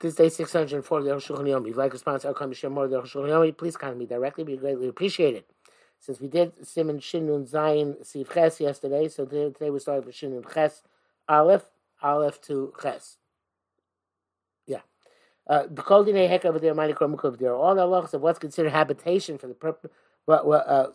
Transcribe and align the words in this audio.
This 0.00 0.14
day 0.14 0.28
604 0.28 0.98
of 0.98 1.04
the 1.04 1.10
Shulchan 1.10 1.40
Yomi. 1.40 1.62
If 1.62 1.66
you'd 1.68 1.76
like 1.76 1.90
to 1.90 1.98
sponsor 1.98 2.28
our 2.28 2.34
company, 2.34 2.54
share 2.54 2.70
more 2.70 2.84
of 2.84 2.90
the 2.90 3.02
Shulchan 3.02 3.30
Yomi, 3.30 3.56
please 3.56 3.76
contact 3.76 3.98
me 3.98 4.06
directly. 4.06 4.44
We 4.44 4.56
greatly 4.56 4.86
appreciate 4.86 5.34
it. 5.34 5.50
Since 5.98 6.20
we 6.20 6.28
did 6.28 6.64
Simon 6.64 7.00
Shinun 7.00 7.50
Zayin 7.50 8.06
Sif 8.06 8.32
Ches 8.32 8.60
yesterday, 8.60 9.08
so 9.08 9.24
today, 9.26 9.70
we 9.70 9.80
started 9.80 10.06
with 10.06 10.14
Shinun 10.14 10.44
Ches 10.54 10.84
Aleph, 11.28 11.64
Aleph 12.00 12.40
to 12.42 12.72
Ches. 12.80 13.16
Yeah. 14.68 14.82
Uh. 15.48 15.64
All 15.64 16.04
the 16.04 17.86
laws 17.86 18.14
of 18.14 18.20
what's 18.20 18.38
considered 18.38 18.70
habitation 18.70 19.36
for 19.36 19.48
the 19.48 19.54
purpose, 19.54 19.90
well, 20.28 20.46
well, 20.46 20.64
uh, 20.64 20.86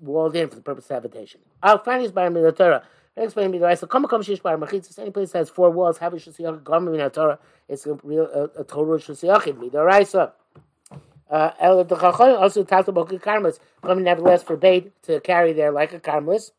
walled 0.00 0.34
in 0.34 0.48
for 0.48 0.56
the 0.56 0.62
purpose 0.62 0.86
of 0.86 0.94
habitation. 0.94 1.42
Our 1.62 1.78
findings 1.84 2.12
by 2.12 2.26
the 2.30 2.52
Torah. 2.52 2.84
Explain 3.18 3.50
me 3.50 3.58
the 3.58 3.64
right. 3.64 3.78
So, 3.78 3.86
come 3.86 4.06
come 4.06 4.22
shish 4.22 4.40
bar 4.40 4.56
machitzus. 4.56 4.98
Any 4.98 5.10
place 5.10 5.32
that 5.32 5.38
has 5.38 5.50
four 5.50 5.70
walls, 5.70 5.98
have 5.98 6.14
a 6.14 6.16
shusiyachid. 6.16 7.02
In 7.02 7.10
Torah. 7.10 7.38
It's 7.68 7.86
a 7.86 7.94
real 8.02 8.24
a, 8.24 8.60
a 8.60 8.64
Torah 8.64 8.98
shusiyachid. 8.98 9.58
Me 9.58 9.68
the 9.68 9.82
right. 9.82 10.14
Uh, 10.14 11.50
El 11.60 11.84
the 11.84 11.96
chachon 11.96 12.38
also 12.38 12.64
talked 12.64 12.88
about 12.88 13.08
karmelis. 13.08 13.58
Come 13.82 14.02
nevertheless 14.02 14.42
forbade 14.42 14.92
to 15.02 15.20
carry 15.20 15.52
there 15.52 15.72
like 15.72 15.92
a 15.92 16.00
karmelis. 16.00 16.52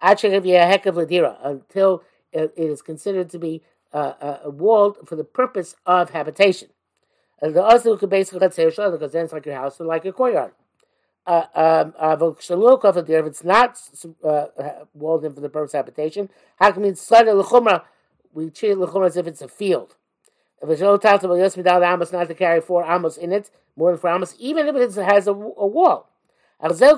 Actually, 0.00 0.30
give 0.30 0.46
you 0.46 0.56
a 0.56 0.66
heck 0.66 0.86
of 0.86 0.96
ladira 0.96 1.38
until 1.42 2.02
it, 2.32 2.52
is 2.56 2.82
considered 2.82 3.30
to 3.30 3.38
be 3.38 3.62
uh, 3.92 4.38
a 4.44 4.50
walled 4.50 4.98
for 5.06 5.16
the 5.16 5.24
purpose 5.24 5.76
of 5.86 6.10
habitation. 6.10 6.68
And 7.40 7.54
the 7.54 7.62
also 7.62 7.96
could 7.96 8.10
basically 8.10 8.40
let's 8.40 8.56
say 8.56 8.66
because 8.66 9.12
then 9.12 9.24
it's 9.24 9.32
like 9.32 9.46
your 9.46 9.54
house 9.54 9.80
or 9.80 9.84
like 9.84 10.04
a 10.04 10.12
courtyard 10.12 10.52
uh, 11.26 11.44
um, 11.54 11.94
if 13.08 13.26
it's 13.26 13.44
not 13.44 13.80
uh, 14.22 14.46
walled 14.92 15.24
in 15.24 15.32
for 15.32 15.40
the 15.40 15.48
purpose 15.48 15.72
of 15.74 15.78
habitation, 15.78 16.28
how 16.56 16.70
can 16.72 16.82
we 16.82 16.94
we 18.32 18.50
treat 18.50 18.72
it 18.72 18.78
as 19.04 19.16
if 19.16 19.26
it's 19.26 19.42
a 19.42 19.48
field? 19.48 19.96
If 20.62 20.68
it's 20.68 20.80
no 20.80 20.96
talked 20.96 21.24
about 21.24 21.34
yes 21.34 21.56
without 21.56 21.82
amos 21.82 22.12
not 22.12 22.28
to 22.28 22.34
carry 22.34 22.60
four 22.60 22.84
amos 22.84 23.16
in 23.16 23.32
it, 23.32 23.50
more 23.76 23.90
than 23.90 24.00
four 24.00 24.10
amos, 24.10 24.34
even 24.38 24.66
if 24.66 24.76
it 24.76 24.94
has 25.02 25.26
a, 25.26 25.32
a 25.32 25.66
wall. 25.66 26.08
But 26.60 26.78
this 26.78 26.94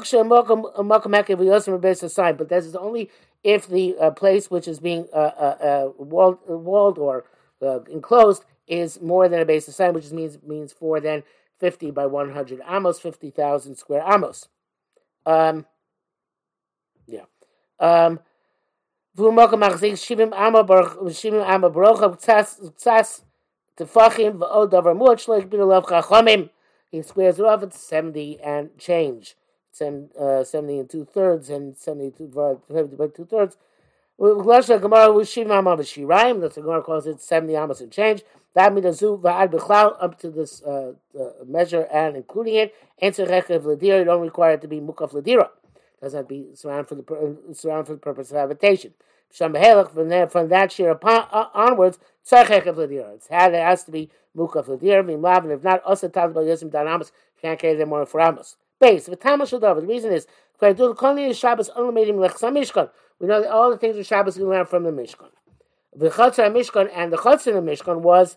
is 2.66 2.76
only 2.76 3.10
if 3.42 3.66
the 3.68 3.96
uh, 3.98 4.10
place 4.10 4.50
which 4.50 4.68
is 4.68 4.80
being 4.80 5.08
uh, 5.12 5.16
uh, 5.16 5.56
uh 5.60 5.90
walled, 5.98 6.38
walled 6.46 6.98
or 6.98 7.24
uh, 7.62 7.80
enclosed 7.90 8.44
is 8.66 9.00
more 9.00 9.28
than 9.28 9.40
a 9.40 9.44
base 9.44 9.68
of 9.68 9.74
sign, 9.74 9.94
which 9.94 10.10
means 10.10 10.38
means 10.46 10.72
four 10.72 11.00
than 11.00 11.22
50 11.58 11.90
by 11.90 12.06
100 12.06 12.60
Almost 12.62 13.02
50,000 13.02 13.76
square 13.76 14.04
amos. 14.06 14.48
Um, 15.24 15.66
yeah. 17.06 17.24
Um. 17.80 18.20
He 19.16 19.22
squares 27.02 27.38
it 27.38 27.46
off. 27.46 27.62
It's 27.62 27.80
seventy 27.80 28.38
and 28.40 28.76
change. 28.78 29.36
Uh, 29.80 30.44
seventy 30.44 30.78
and 30.78 30.90
two 30.90 31.06
thirds 31.06 31.48
and 31.48 31.74
seventy 31.76 32.10
two 32.10 32.26
by 32.26 32.56
two 33.08 33.24
thirds. 33.24 33.56
B'shirayim. 34.20 36.40
The 36.40 36.48
Gemara 36.60 36.82
calls 36.82 37.06
it 37.06 37.22
seventy 37.22 37.54
amos 37.54 37.80
and 37.80 37.90
change. 37.90 38.22
Up 38.56 40.18
to 40.18 40.30
this 40.30 40.62
uh, 40.62 40.92
measure 41.46 41.86
and 41.92 42.16
including 42.16 42.54
it. 42.54 42.74
Answer 43.00 43.26
rechev 43.26 43.62
ladira. 43.62 43.98
You 43.98 44.04
don't 44.04 44.22
require 44.22 44.54
it 44.54 44.62
to 44.62 44.68
be 44.68 44.80
mukaf 44.80 45.12
ladira. 45.12 45.50
Doesn't 46.00 46.16
have 46.16 46.28
to 46.28 46.34
be 46.34 46.46
surrounded 46.54 46.88
for 46.88 46.94
the 46.94 47.54
surrounded 47.54 47.86
for 47.86 47.92
the 47.92 47.98
purpose 47.98 48.30
of 48.30 48.36
habitation. 48.36 48.94
From 49.30 49.52
there, 49.52 50.28
from 50.28 50.48
that 50.48 50.78
year 50.78 50.90
upon, 50.90 51.26
uh, 51.32 51.48
onwards. 51.52 51.98
It's 52.22 52.30
had 52.30 53.54
it 53.54 53.62
has 53.62 53.84
to 53.84 53.90
be 53.90 54.10
mukaf 54.36 54.66
ladira. 54.66 55.04
V'imlav 55.04 55.44
and 55.44 55.52
if 55.52 55.62
not, 55.62 55.82
also 55.84 56.08
talk 56.08 56.30
about 56.30 56.44
yosim 56.44 56.70
danamas. 56.70 57.12
Can't 57.42 57.58
carry 57.58 57.74
them 57.74 57.90
more 57.90 58.06
four 58.06 58.22
amos. 58.22 58.56
Base. 58.80 59.08
V'tamash 59.08 59.50
The 59.50 59.86
reason 59.86 60.12
is 60.12 60.26
we 60.58 60.72
know 60.72 60.94
all 63.48 63.70
the 63.70 63.78
things 63.78 63.98
of 63.98 64.06
Shabbos 64.06 64.38
we 64.38 64.44
learn 64.44 64.64
from 64.64 64.84
the 64.84 64.90
Mishkan. 64.90 65.28
The 65.98 66.10
Chatzar 66.10 66.52
Mishkan 66.52 66.90
and 66.94 67.10
the 67.10 67.16
Chatzar 67.16 67.54
Mishkan 67.62 68.02
was 68.02 68.36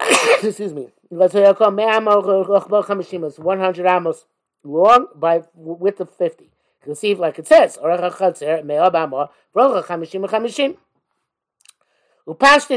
excuse 0.42 0.74
me, 0.74 0.88
let's 1.10 1.32
say 1.32 1.46
I 1.46 1.52
call 1.52 1.70
it's 1.78 3.38
100 3.38 3.86
amos 3.86 4.26
long 4.64 5.06
by 5.14 5.42
width 5.54 6.00
of 6.00 6.10
50. 6.10 6.50
You 6.86 6.96
see, 6.96 7.14
like 7.14 7.38
it 7.38 7.46
says, 7.46 7.78
Upashti 7.78 7.98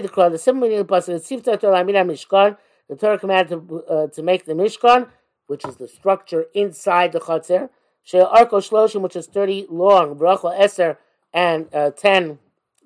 the 0.02 0.10
Quran, 0.10 0.32
the 0.32 0.38
simple 0.38 0.62
meaning 0.62 0.80
of 0.80 0.88
the 0.88 0.94
pasuk, 0.94 1.16
Sifta 1.26 1.60
Torah 1.60 1.84
Mishkan, 1.84 2.58
the 2.88 2.96
Torah 2.96 3.18
commanded 3.18 3.68
to, 3.68 3.84
uh, 3.86 4.08
to 4.08 4.22
make 4.22 4.46
the 4.46 4.54
Mishkan, 4.54 5.10
which 5.48 5.66
is 5.66 5.78
the 5.78 5.88
structure 5.88 6.46
inside 6.54 7.14
the 7.14 7.20
Chatzir, 7.20 7.70
She 8.04 8.18
Arko 8.18 8.62
Shloshim, 8.62 9.02
which 9.02 9.16
is 9.16 9.26
30 9.26 9.68
long, 9.70 10.16
Brachel 10.16 10.56
Eser, 10.58 10.98
and 11.34 11.74
uh, 11.74 11.90
10 11.92 12.40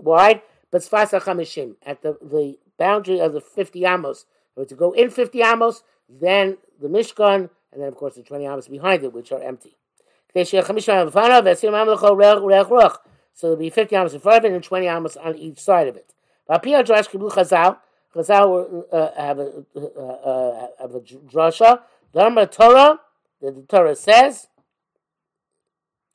wide, 0.03 0.41
but 0.71 0.81
Sfasa 0.81 1.21
Chamishim, 1.21 1.75
at 1.85 2.01
the, 2.01 2.17
the 2.21 2.57
boundary 2.77 3.19
of 3.19 3.33
the 3.33 3.41
50 3.41 3.85
amos. 3.85 4.25
Or 4.55 4.65
to 4.65 4.75
go 4.75 4.91
in 4.91 5.09
50 5.09 5.41
amos, 5.41 5.83
then 6.09 6.57
the 6.79 6.87
Mishkan, 6.87 7.49
and 7.71 7.81
then 7.81 7.87
of 7.87 7.95
course 7.95 8.15
the 8.15 8.23
20 8.23 8.45
amos 8.45 8.67
behind 8.67 9.03
it, 9.03 9.13
which 9.13 9.31
are 9.31 9.41
empty. 9.41 9.77
So 10.33 10.43
there'll 13.43 13.57
be 13.57 13.69
50 13.69 13.95
amos 13.95 14.13
in 14.13 14.19
front 14.19 14.37
of 14.37 14.51
it 14.51 14.53
and 14.53 14.63
20 14.63 14.87
amos 14.87 15.17
on 15.17 15.37
each 15.37 15.59
side 15.59 15.87
of 15.87 15.95
it. 15.95 16.13
Chazal, 16.49 17.77
Chazal 18.15 18.83
uh, 18.91 19.09
have, 19.15 19.39
a, 19.39 19.63
uh, 19.75 19.79
uh, 19.79 20.67
have 20.79 20.95
a 20.95 20.99
drasha. 20.99 21.81
Dharma 22.13 22.47
Torah, 22.47 22.99
the, 23.41 23.51
the 23.51 23.61
Torah 23.61 23.95
says, 23.95 24.47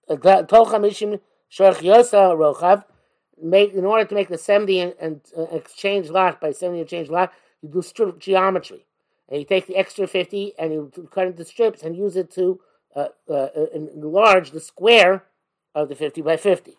Tol 0.08 0.66
Chamishim 0.66 1.20
Shorch 1.48 1.78
Yosa 1.78 2.36
Rochav, 2.36 2.84
make 3.42 3.72
in 3.74 3.84
order 3.84 4.04
to 4.04 4.14
make 4.14 4.28
the 4.28 4.38
70 4.38 4.80
and, 4.80 4.94
and 5.00 5.20
uh, 5.36 5.42
exchange 5.52 6.08
lot 6.08 6.40
by 6.40 6.52
70 6.52 6.80
and 6.80 6.88
change 6.88 7.08
lot, 7.08 7.32
you 7.62 7.68
do 7.68 7.82
strip 7.82 8.18
geometry. 8.18 8.86
And 9.28 9.40
you 9.40 9.44
take 9.44 9.66
the 9.66 9.76
extra 9.76 10.06
50 10.06 10.54
and 10.58 10.72
you 10.72 11.08
cut 11.10 11.26
into 11.26 11.44
strips 11.44 11.82
and 11.82 11.96
use 11.96 12.16
it 12.16 12.30
to 12.32 12.60
uh, 12.94 13.08
uh, 13.28 13.32
uh 13.32 13.66
enlarge 13.74 14.52
the 14.52 14.60
square 14.60 15.24
of 15.74 15.88
the 15.88 15.94
50 15.94 16.22
by 16.22 16.36
50. 16.36 16.76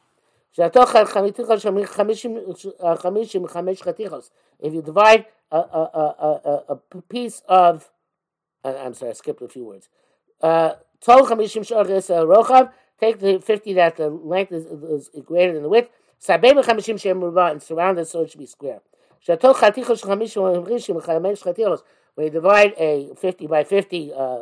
If 4.60 4.74
you 4.74 4.82
divide 4.82 5.26
a, 5.52 5.58
a, 5.58 5.60
a, 5.60 6.64
a, 6.70 6.76
piece 7.08 7.44
of, 7.48 7.92
uh, 8.64 8.74
I'm 8.76 8.96
sorry, 8.96 9.12
I 9.12 9.14
skipped 9.14 9.42
a 9.44 9.48
few 9.48 9.66
words. 9.66 9.90
Uh, 10.42 10.74
take 13.00 13.20
the 13.20 13.40
50 13.40 13.74
that 13.74 13.98
the 13.98 14.10
length 14.10 14.52
is, 14.52 14.66
is 14.66 15.10
greater 15.24 15.54
than 15.54 15.62
the 15.62 15.70
width, 15.70 15.92
Sabei 16.22 16.54
b'chamishim 16.54 17.00
shem 17.00 17.22
ruba 17.24 17.46
and 17.46 17.62
surrounded 17.62 18.08
so 18.08 18.22
it 18.22 18.32
should 18.32 18.40
be 18.40 18.46
square. 18.46 18.82
Shatol 19.26 19.56
chatichos 19.56 20.04
chamishim 20.04 20.66
v'chamishim 20.66 21.02
v'chamesh 21.02 21.44
chatichos. 21.44 21.84
When 22.16 22.26
you 22.26 22.32
divide 22.32 22.74
a 22.78 23.14
50 23.16 23.48
by 23.48 23.64
50 23.64 24.12
uh, 24.14 24.38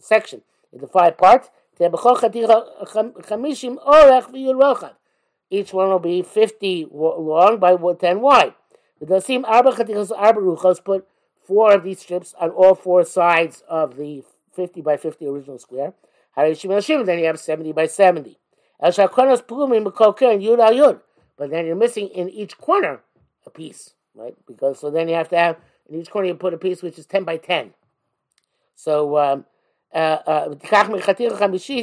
section 0.00 0.42
into 0.72 0.86
five 0.86 1.16
parts. 1.16 1.50
Each 1.80 1.90
one 5.72 5.88
will 5.88 5.98
be 5.98 6.22
50 6.22 6.86
long 6.90 7.58
by 7.58 7.76
10 7.94 8.20
wide. 8.20 8.54
The 9.00 9.06
Dasim 9.06 9.44
arba 9.44 9.70
chatichos 9.72 10.10
arba 10.16 10.40
ruchos 10.40 10.82
put 10.84 11.06
four 11.46 11.72
of 11.72 11.84
these 11.84 12.00
strips 12.00 12.34
on 12.40 12.50
all 12.50 12.74
four 12.74 13.04
sides 13.04 13.62
of 13.68 13.96
the 13.96 14.24
50 14.54 14.80
by 14.80 14.96
50 14.96 15.26
original 15.26 15.58
square. 15.58 15.94
Then 16.36 16.56
you 17.18 17.26
have 17.26 17.38
70 17.38 17.72
by 17.72 17.86
70. 17.86 18.38
But 18.80 18.94
then 21.50 21.66
you're 21.66 21.76
missing 21.76 22.08
in 22.08 22.28
each 22.28 22.58
corner 22.58 23.00
a 23.46 23.50
piece, 23.50 23.94
right? 24.14 24.36
Because 24.46 24.78
so 24.78 24.90
then 24.90 25.08
you 25.08 25.14
have 25.14 25.28
to 25.30 25.36
have 25.36 25.56
in 25.88 26.00
each 26.00 26.10
corner 26.10 26.28
you 26.28 26.34
put 26.34 26.54
a 26.54 26.58
piece 26.58 26.82
which 26.82 26.98
is 26.98 27.06
ten 27.06 27.24
by 27.24 27.38
ten. 27.38 27.74
So 28.74 29.18
um, 29.18 29.46
uh, 29.92 30.18
uh, 30.26 30.54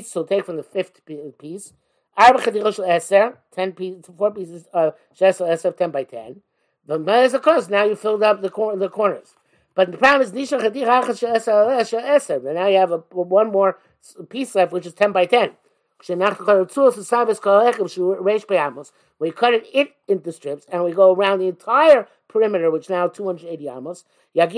so 0.04 0.24
take 0.24 0.46
from 0.46 0.58
the 0.58 0.64
fifth 0.64 1.02
piece. 1.38 1.74
Ten 2.18 3.74
pieces, 3.74 4.06
four 4.18 4.32
pieces 4.32 4.68
of 4.74 4.96
shesel 5.20 5.50
eser 5.50 5.76
ten 5.76 5.92
by 5.92 6.04
ten. 6.04 6.42
But 6.88 7.34
of 7.34 7.42
course 7.42 7.68
now 7.68 7.84
you 7.84 7.96
filled 7.96 8.24
up 8.24 8.42
the 8.42 8.50
cor- 8.50 8.78
the 8.78 8.88
corners. 8.88 9.36
But 9.74 9.92
the 9.92 9.98
problem 9.98 10.22
is 10.22 10.32
nisha 10.32 10.62
eser. 10.62 12.54
Now 12.54 12.68
you 12.68 12.78
have 12.78 12.92
a, 12.92 12.98
one 12.98 13.52
more 13.52 13.80
piece 14.30 14.56
left, 14.56 14.72
which 14.72 14.86
is 14.86 14.94
ten 14.94 15.12
by 15.12 15.26
ten. 15.26 15.58
We 16.08 16.16
cut 19.32 19.54
it 19.54 19.96
into 20.08 20.32
strips 20.32 20.68
and 20.72 20.84
we 20.84 20.92
go 20.92 21.16
around 21.16 21.40
the 21.40 21.48
entire 21.48 22.08
perimeter, 22.28 22.70
which 22.70 22.92
now 22.92 23.08
280 23.08 23.70
amos. 23.70 24.04
It's 24.36 24.54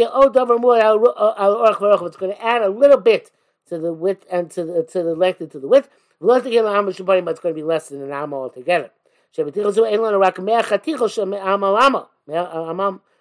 going 2.17 2.31
to 2.31 2.43
add 2.43 2.61
a 2.61 2.69
little 2.69 2.97
bit 2.97 3.31
to 3.69 3.79
the 3.79 3.93
width 3.93 4.25
and 4.29 4.51
to 4.51 4.65
the 4.65 4.83
to 4.83 5.03
the 5.03 5.15
length 5.15 5.39
and 5.39 5.49
to 5.51 5.59
the 5.59 5.69
width. 5.69 5.87
But 6.19 6.43
it's 6.43 6.43
going 6.43 6.53
to 6.53 7.53
be 7.53 7.63
less 7.63 7.87
than 7.89 8.01
an 8.01 8.11
amma 8.11 8.35
altogether. 8.35 8.91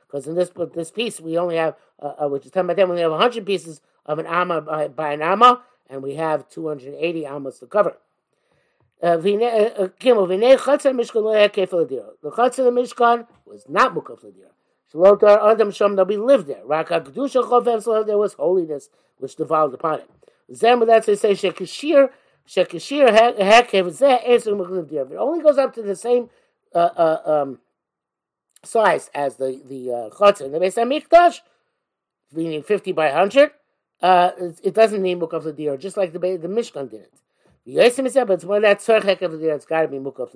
Because 0.06 0.26
in 0.26 0.34
this 0.34 0.50
this 0.74 0.90
piece 0.90 1.20
we 1.20 1.38
only 1.38 1.56
have, 1.56 1.76
uh, 2.02 2.24
uh, 2.24 2.28
which 2.28 2.44
is 2.44 2.50
talking 2.50 2.66
about 2.66 2.76
them, 2.76 2.88
we 2.88 2.92
only 2.92 3.02
have 3.02 3.12
100 3.12 3.46
pieces 3.46 3.80
of 4.04 4.18
an 4.18 4.26
amma 4.26 4.62
by, 4.62 4.88
by 4.88 5.12
an 5.12 5.22
amma, 5.22 5.62
and 5.88 6.02
we 6.02 6.14
have 6.14 6.48
280 6.48 7.26
ammas 7.26 7.58
to 7.58 7.66
cover. 7.66 7.96
Uh, 9.02 9.06
uh, 9.06 9.18
the 9.18 9.28
chutzner 12.24 12.72
Mishkan 12.72 13.26
was 13.44 13.68
not 13.68 13.94
mukaf 13.94 14.22
l'dira. 14.24 14.48
Shalotar 14.92 15.52
Adam 15.52 15.70
Sham 15.70 15.96
Nabi 15.96 16.18
lived 16.18 16.46
there. 16.46 16.64
Raka 16.64 17.00
Kedusha 17.02 17.44
Chovev 17.44 18.06
there 18.06 18.16
was 18.16 18.32
holiness 18.34 18.88
which 19.18 19.36
devolved 19.36 19.74
upon 19.74 20.00
it. 20.00 20.10
Then 20.48 20.80
with 20.80 20.88
that 20.88 21.04
they 21.04 21.14
say 21.14 21.32
Shekashir 21.32 22.08
Shekashir 22.48 23.36
Hekev 23.38 23.88
Zeh 23.88 24.24
Eser 24.26 24.56
Mukaf 24.56 24.90
If 24.90 25.12
it 25.12 25.16
only 25.16 25.42
goes 25.42 25.58
up 25.58 25.74
to 25.74 25.82
the 25.82 25.96
same 25.96 26.30
uh, 26.74 26.78
uh, 26.78 27.42
um, 27.42 27.58
size 28.64 29.10
as 29.14 29.36
the 29.36 29.60
the 29.68 29.92
uh, 29.92 30.10
chutzner, 30.10 30.50
the 30.50 30.58
Beis 30.58 30.76
Hamikdash, 30.76 31.40
meaning 32.32 32.62
fifty 32.62 32.92
by 32.92 33.10
hundred, 33.10 33.50
uh, 34.00 34.30
it, 34.38 34.72
doesn't 34.72 35.02
need 35.02 35.18
mukaf 35.18 35.44
l'dira, 35.44 35.78
just 35.78 35.98
like 35.98 36.14
the 36.14 36.18
the 36.18 36.48
Mishkan 36.48 36.90
did 36.90 37.00
it. 37.00 37.12
The 37.66 37.76
Yosim 37.76 38.06
is 38.06 38.14
but 38.14 38.30
it's 38.30 38.44
more 38.44 38.60
that 38.60 38.78
tzarch 38.78 39.02
hekev 39.02 39.32
l'dira. 39.32 39.56
It's 39.56 39.66
got 39.66 39.82
to 39.82 39.88
be 39.88 39.98
mukaf. 39.98 40.32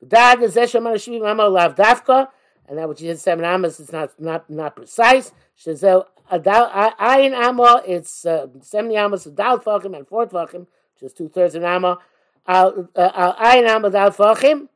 The 0.00 0.06
dad 0.06 0.42
is 0.42 0.54
zeh 0.54 0.64
shemar 0.64 0.94
shivim 0.94 1.22
mama 1.22 1.48
lav 1.48 1.74
dafka 1.74 2.28
and 2.68 2.78
that 2.78 2.88
which 2.88 3.02
is 3.02 3.22
seven 3.22 3.44
amas 3.44 3.80
is 3.80 3.92
not 3.92 4.18
not 4.18 4.48
not 4.48 4.76
precise. 4.76 5.32
Shazel 5.58 6.06
ayin 6.30 7.32
amma, 7.32 7.82
it's 7.86 8.24
uh, 8.24 8.46
seventy 8.62 8.96
amas 8.96 9.26
of 9.26 9.36
dal 9.36 9.54
and 9.54 10.08
four 10.08 10.26
fachim, 10.26 10.66
which 10.94 11.02
is 11.02 11.12
two 11.12 11.28
thirds 11.28 11.54
of 11.54 11.64
amma. 11.64 11.98
Al 12.46 12.88
ayin 12.96 13.68
amma 13.68 13.90
dal 13.90 14.10
fachim. 14.10 14.68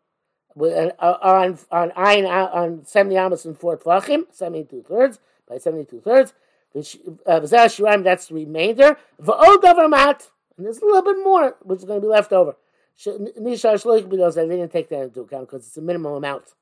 Uh, 0.61 0.91
on 1.23 1.59
on 1.71 1.91
ayin 1.91 2.27
on 2.29 2.85
seventy 2.85 3.17
amas 3.17 3.45
and 3.45 3.59
four 3.59 3.79
fachim, 3.79 4.25
seventy 4.31 4.65
two 4.65 4.83
thirds 4.83 5.19
by 5.49 5.59
seventy 5.59 5.85
two 5.85 6.01
thirds. 6.01 6.35
Uh, 7.27 7.41
that's 7.41 8.27
the 8.27 8.35
remainder. 8.35 8.99
V'od 9.23 9.57
davar 9.63 9.89
mat, 9.89 10.29
and 10.59 10.67
there's 10.67 10.79
a 10.79 10.85
little 10.85 11.03
bit 11.03 11.17
more 11.23 11.57
which 11.63 11.79
is 11.79 11.85
going 11.85 12.01
to 12.01 12.07
be 12.07 12.11
left 12.11 12.33
over. 12.33 12.57
Nishar 13.07 13.81
shloik 13.81 14.09
because 14.09 14.35
They 14.35 14.47
didn't 14.47 14.73
take 14.73 14.89
that 14.89 15.03
into 15.03 15.21
account 15.21 15.49
because 15.49 15.67
it's 15.67 15.77
a 15.77 15.81
minimum 15.81 16.15
amount. 16.15 16.53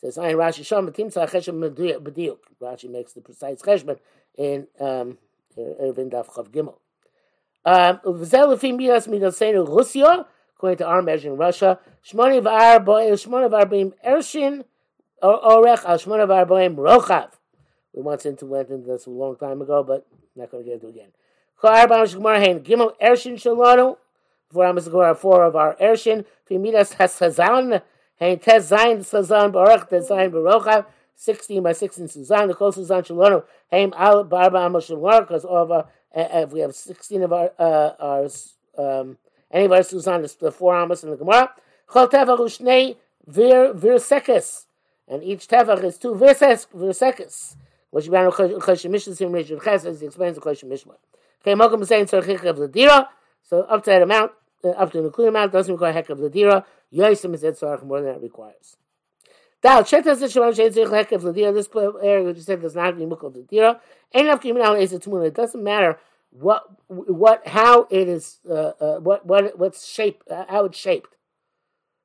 Says 0.00 0.16
Ayin 0.16 0.36
Rashi 0.36 0.60
Shom 0.60 0.88
Matim 0.88 1.12
Tzah 1.12 1.28
Cheshem 1.28 1.58
B'diuk. 2.00 2.38
Rashi 2.62 2.88
makes 2.88 3.12
the 3.12 3.20
precise 3.20 3.60
cheshbon 3.60 3.98
in 4.38 4.68
um, 4.78 5.18
Eruvin 5.58 6.10
Daf 6.10 6.28
Chav 6.28 6.48
Gimel. 6.50 6.76
V'zel 7.66 8.56
Lefi 8.56 8.76
Midas 8.76 9.06
according 10.56 10.78
to 10.78 10.86
our 10.86 11.02
measure 11.02 11.28
in 11.28 11.36
Russia, 11.36 11.80
Shmoni 12.08 12.40
V'ar 12.40 12.84
Shmoni 12.84 13.50
V'arbim 13.50 13.92
Ershin 14.06 14.64
Orech 15.22 15.84
Al 15.84 15.98
Shmoni 15.98 16.26
V'arboim 16.26 16.76
Rochav. 16.76 17.30
We 17.92 18.02
once 18.02 18.26
into 18.26 18.46
went 18.46 18.70
into 18.70 18.86
this 18.86 19.06
a 19.06 19.10
long 19.10 19.36
time 19.36 19.60
ago, 19.60 19.82
but 19.82 20.06
not 20.36 20.50
going 20.50 20.64
to 20.64 20.68
get 20.68 20.74
into 20.74 20.88
it 20.88 20.90
again. 20.90 21.10
Kol 21.60 21.70
Arbam 21.70 22.04
Shemar 22.06 22.38
Hein 22.44 22.60
Gimel 22.60 22.96
Ershin 23.00 23.34
Shalonu. 23.34 23.96
Four 24.50 24.66
Amos 24.66 24.88
four 25.20 25.44
of 25.44 25.56
our 25.56 25.74
Ershin. 25.76 26.24
Fimidas 26.50 26.94
Hasazan 26.94 27.82
Hein 28.20 28.38
Tes 28.38 28.70
Zayin 28.70 28.98
Sazan 28.98 29.52
Baruch 29.52 29.88
Tes 29.88 30.08
Zayin 30.08 30.30
Baruchav. 30.30 30.86
16 31.16 31.62
by 31.62 31.72
16 31.72 32.06
Suzan, 32.06 32.48
the 32.48 32.54
closest 32.54 32.90
Suzan 32.90 33.06
Shalono, 33.06 33.44
Haim 33.70 33.92
Al 33.96 34.24
Barba 34.24 34.58
Amoshalwar, 34.58 35.20
because 35.20 35.44
all 35.44 35.62
of 35.62 35.70
our, 35.70 35.88
uh, 36.14 36.46
we 36.50 36.60
have 36.60 36.74
16 36.74 37.22
of 37.22 37.32
our, 37.32 37.52
uh, 37.58 37.90
our 37.98 38.28
um, 38.76 39.16
any 39.50 39.64
of 39.64 39.72
our 39.72 39.78
Suzan, 39.78 40.38
the 40.38 40.50
four 40.50 40.76
Amos 40.76 41.04
in 41.04 41.10
the 41.10 41.16
Gemara. 41.16 41.50
Chol 41.88 42.10
Tevach 42.10 42.38
Ushnei 42.38 42.96
Vir 43.26 43.74
Virsekes, 43.74 44.66
and 45.08 45.22
each 45.22 45.46
Tevach 45.46 45.82
is 45.84 45.98
two 45.98 46.14
Virsekes, 46.14 47.56
which 47.90 48.08
we 48.08 48.16
have 48.16 48.32
Choshim 48.34 48.90
Mishnah 48.90 49.14
Sim 49.14 49.30
Rishon 49.30 49.64
as 49.66 50.00
he 50.00 50.06
explains 50.06 50.34
the 50.34 50.40
Choshim 50.40 50.68
Mishnah. 50.68 50.94
Okay, 51.46 51.54
Mokum 51.54 51.82
is 51.82 51.88
saying 51.88 52.06
Tzarchich 52.06 52.42
of 52.44 52.56
the 52.56 52.68
Dira, 52.68 53.08
so 53.42 53.62
up 53.62 53.84
to 53.84 53.90
that 53.90 54.00
amount, 54.00 54.32
uh, 54.64 54.70
up 54.70 54.92
to 54.92 55.02
the 55.02 55.10
clear 55.10 55.28
amount, 55.28 55.52
doesn't 55.52 55.74
require 55.74 55.92
Hek 55.92 56.08
of 56.08 56.18
the 56.18 56.30
Dira. 56.30 56.64
Yoisim 56.90 57.34
is 57.34 57.42
Etzarach 57.42 57.84
more 57.84 58.00
than 58.00 58.14
that 58.14 58.22
requires. 58.22 58.76
Dal 59.64 59.82
chetas 59.82 60.20
the 60.20 60.26
shemar 60.26 60.52
shein 60.52 60.70
tzich 60.70 60.88
lekev 60.88 61.22
ladira. 61.22 61.54
This 61.54 61.68
area 62.02 62.22
which 62.22 62.36
you 62.36 62.42
said 62.42 62.60
does 62.60 62.74
not 62.74 62.84
have 62.84 62.96
mukal 62.96 63.34
ladira. 63.34 63.80
Ain't 64.12 64.26
enough 64.26 64.42
criminal 64.42 64.74
is 64.74 64.92
a 64.92 64.98
tmuna. 64.98 65.28
It 65.28 65.34
doesn't 65.34 65.64
matter 65.64 65.98
what 66.28 66.64
what 66.88 67.46
how 67.46 67.86
it 67.90 68.06
is 68.06 68.40
uh, 68.48 68.72
uh, 68.78 68.98
what 68.98 69.24
what 69.24 69.58
what's 69.58 69.86
shaped 69.86 70.30
uh, 70.30 70.44
how 70.50 70.66
it's 70.66 70.78
shaped. 70.78 71.16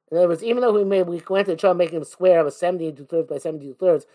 In 0.09 0.17
other 0.17 0.29
words, 0.29 0.41
even 0.41 0.61
though 0.61 0.71
we 0.71 0.85
made 0.85 1.03
we 1.03 1.21
went 1.29 1.47
to 1.47 1.57
try 1.57 1.73
making 1.73 2.01
a 2.01 2.05
square 2.05 2.39
of 2.39 2.47
a 2.47 2.51
seventy 2.51 2.87
and 2.87 3.09
thirds 3.09 3.27
by 3.27 3.37
seventy 3.37 3.65
two 3.65 3.73
thirds, 3.73 4.05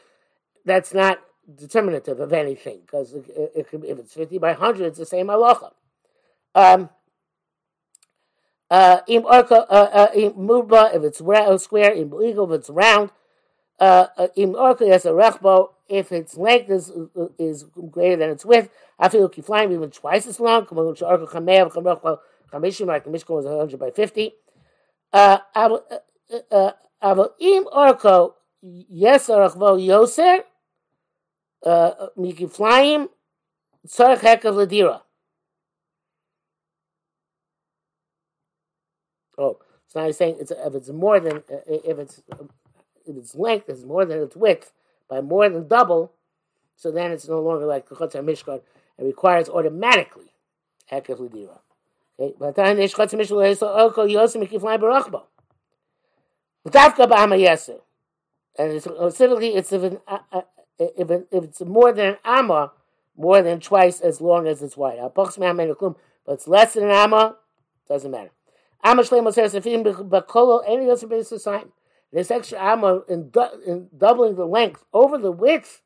that's 0.64 0.94
not 0.94 1.20
determinative 1.52 2.20
of 2.20 2.32
anything 2.32 2.80
because 2.82 3.12
it, 3.12 3.24
it, 3.28 3.66
if 3.72 3.98
it's 3.98 4.14
fifty 4.14 4.38
by 4.38 4.52
hundred, 4.52 4.86
it's 4.86 4.98
the 4.98 5.06
same 5.06 5.26
halacha. 5.28 5.72
Um, 6.54 6.90
uh, 8.70 9.00
im 9.06 9.22
orka, 9.22 9.66
uh, 9.68 9.88
uh, 9.92 10.08
im 10.14 10.34
if 10.38 11.02
it's 11.04 11.20
round, 11.20 11.60
square, 11.60 11.92
im 11.92 12.12
if 12.20 12.50
it's 12.50 12.70
round, 12.70 13.10
uh, 13.78 14.06
uh, 14.16 14.28
im 14.36 14.54
orka 14.54 14.90
has 14.90 15.04
a 15.04 15.10
rechbo, 15.10 15.70
if 15.88 16.12
its 16.12 16.36
length 16.36 16.70
is 16.70 16.90
is 17.38 17.64
greater 17.90 18.16
than 18.16 18.30
its 18.30 18.44
width, 18.44 18.70
I 18.98 19.08
feel 19.08 19.22
like 19.22 19.36
you 19.36 19.42
flying 19.42 19.72
even 19.72 19.90
twice 19.90 20.26
as 20.26 20.40
long. 20.40 20.66
Come 20.66 20.78
on, 20.78 20.94
orka 20.94 21.28
kamev 21.28 21.72
kamrechbo 21.72 22.18
chamishim, 22.50 22.86
like 22.86 23.04
the 23.04 23.10
Mishkan 23.10 23.36
was 23.36 23.44
100 23.44 23.78
by 23.78 23.90
50. 23.90 24.32
Uh, 25.12 25.38
uh, 25.54 25.78
uh, 26.50 26.72
aber 27.02 27.30
im 27.38 27.64
orko 27.66 28.34
yeser 28.62 29.38
rechbo 29.38 29.78
yoser, 29.78 30.42
mikiflaim 31.64 33.08
tzarech 33.86 34.18
hekav 34.18 34.54
ladira. 34.54 35.00
Oh, 39.36 39.58
so 39.86 40.00
now 40.00 40.06
he's 40.06 40.16
saying 40.16 40.36
it's, 40.40 40.50
if 40.50 40.74
it's 40.74 40.90
more 40.90 41.20
than 41.20 41.38
uh, 41.38 41.60
if 41.66 41.98
it's 41.98 42.22
if 43.06 43.16
its 43.16 43.34
length 43.34 43.68
is 43.68 43.84
more 43.84 44.04
than 44.04 44.22
its 44.22 44.36
width 44.36 44.72
by 45.08 45.20
more 45.20 45.48
than 45.48 45.66
double, 45.68 46.12
so 46.76 46.90
then 46.90 47.10
it's 47.10 47.28
no 47.28 47.40
longer 47.40 47.66
like 47.66 47.88
the 47.88 47.94
Chotzer 47.94 48.24
Mishkan. 48.24 48.60
It 48.98 49.04
requires 49.04 49.48
automatically 49.48 50.32
Hekav 50.90 51.18
Lidira. 51.18 51.58
Okay. 52.18 52.34
And 58.56 58.80
specifically, 58.80 59.54
it's 59.56 59.72
if, 59.72 59.82
an, 59.82 59.98
uh, 60.06 60.18
uh, 60.32 60.42
if, 60.78 61.10
it, 61.10 61.28
if 61.30 61.44
it's 61.44 61.60
more 61.60 61.92
than 61.92 62.06
an 62.06 62.16
Amma, 62.24 62.72
more 63.16 63.42
than 63.42 63.60
twice 63.60 64.00
as 64.00 64.20
long 64.20 64.46
as 64.46 64.62
it's 64.62 64.76
wide. 64.76 64.98
But 65.14 65.34
it's 66.28 66.48
less 66.48 66.74
than 66.74 66.84
an 66.84 66.90
Amma, 66.90 67.36
doesn't 67.88 68.10
matter. 68.10 68.30
This 72.12 72.30
extra 72.30 72.58
Amma 72.60 73.02
in, 73.08 73.32
in 73.66 73.88
doubling 73.96 74.34
the 74.36 74.46
length 74.46 74.84
over 74.92 75.18
the 75.18 75.32
width 75.32 75.82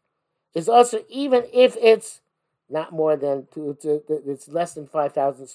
is 0.55 0.69
also 0.69 1.05
even 1.09 1.45
if 1.53 1.77
it's 1.81 2.21
not 2.69 2.93
more 2.93 3.17
than, 3.17 3.47
to, 3.55 3.77
to, 3.81 4.03
it's 4.09 4.49
less 4.49 4.75
than 4.75 4.87
5,000, 4.87 5.49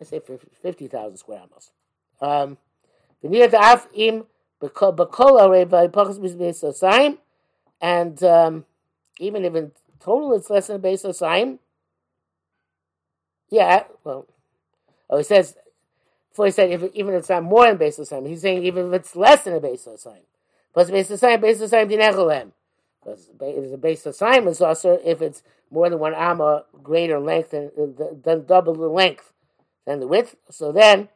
I 0.00 0.04
say 0.04 0.20
50,000 0.62 1.16
square 1.16 1.40
Ammas. 1.40 1.72
Um, 2.20 2.58
and 7.80 8.22
um, 8.22 8.64
even 9.18 9.44
if 9.44 9.54
in 9.54 9.72
total 10.00 10.34
it's 10.34 10.50
less 10.50 10.66
than 10.66 10.76
a 10.76 10.78
base 10.78 11.04
sign, 11.12 11.58
yeah, 13.50 13.84
well, 14.04 14.26
oh, 15.10 15.18
he 15.18 15.24
says 15.24 15.56
before 16.30 16.46
he 16.46 16.52
said 16.52 16.70
if, 16.70 16.94
even 16.94 17.14
if 17.14 17.20
it's 17.20 17.28
not 17.28 17.42
more 17.42 17.66
than 17.66 17.76
base 17.76 17.96
sign, 18.08 18.24
he's 18.26 18.42
saying 18.42 18.64
even 18.64 18.88
if 18.88 18.92
it's 18.92 19.16
less 19.16 19.42
than 19.42 19.54
a 19.54 19.60
base 19.60 19.88
sign. 19.96 20.20
Plus 20.72 20.90
base 20.90 21.08
sign, 21.18 21.40
base 21.40 21.58
sign 21.68 21.88
dinecholem. 21.88 22.52
Because 23.02 23.30
if 23.40 23.64
it's 23.64 23.72
a 23.72 23.76
base 23.76 24.06
sign 24.16 24.46
is 24.46 24.60
also 24.60 25.00
if 25.04 25.22
it's 25.22 25.42
more 25.70 25.90
than 25.90 25.98
one 25.98 26.14
amma 26.14 26.64
greater 26.82 27.18
length 27.18 27.50
than, 27.50 27.70
than 28.22 28.44
double 28.44 28.74
the 28.74 28.86
length 28.86 29.32
than 29.86 30.00
the 30.00 30.06
width. 30.06 30.36
So 30.50 30.72
then 30.72 31.08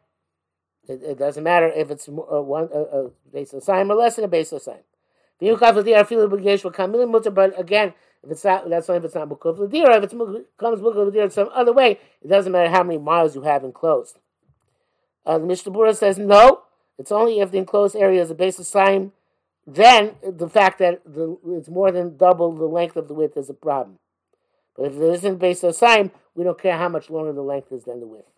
it, 0.89 1.03
it 1.03 1.19
doesn't 1.19 1.45
matter 1.45 1.69
if 1.69 1.91
it's 1.91 2.09
uh, 2.09 2.13
one 2.13 2.69
uh, 2.75 2.81
uh, 2.81 3.09
base 3.33 3.55
sign 3.61 3.91
or 3.91 3.95
less 3.95 4.17
than 4.17 4.25
a 4.25 4.29
base 4.29 4.53
sign. 4.63 4.81
But 7.35 7.59
again, 7.59 7.95
if 8.23 8.31
it's 8.31 8.45
not, 8.45 8.71
that's 8.71 8.89
only 8.89 8.99
if 8.99 9.05
it's 9.05 9.15
not 9.15 9.29
mukuf 9.29 9.59
l'dira. 9.59 9.97
If 9.99 10.05
it 10.05 10.11
comes 10.57 10.81
mukuf 10.81 11.09
l'dira 11.09 11.33
some 11.33 11.51
other 11.53 11.73
way, 11.73 11.99
it 12.23 12.29
doesn't 12.29 12.53
matter 12.53 12.71
how 12.71 12.85
many 12.85 12.99
miles 12.99 13.35
you 13.35 13.43
have 13.43 13.65
enclosed. 13.65 14.19
Uh, 15.27 15.39
the 15.39 15.47
Mishnah 15.47 15.95
says 15.95 16.19
no. 16.19 16.63
It's 16.99 17.11
only 17.11 17.41
if 17.41 17.51
the 17.51 17.59
enclosed 17.59 17.97
area 17.97 18.23
is 18.23 18.31
a 18.31 18.35
base 18.35 18.61
of 18.61 18.67
sign. 18.67 19.11
Then 19.67 20.13
the 20.23 20.49
fact 20.49 20.79
that 20.79 21.03
the, 21.05 21.37
it's 21.47 21.69
more 21.69 21.91
than 21.91 22.17
double 22.17 22.53
the 22.53 22.67
length 22.67 22.97
of 22.97 23.09
the 23.09 23.15
width 23.15 23.37
is 23.37 23.51
a 23.51 23.55
problem. 23.55 23.99
But 24.77 24.87
if 24.87 24.99
there 24.99 25.13
isn't 25.13 25.39
base 25.39 25.65
of 25.65 25.75
sign, 25.75 26.13
we 26.35 26.45
don't 26.45 26.61
care 26.61 26.79
how 26.79 26.89
much 26.89 27.11
longer 27.11 27.33
the 27.33 27.43
length 27.43 27.73
is 27.73 27.85
than 27.85 28.01
the 28.01 28.07
width. 28.07 28.29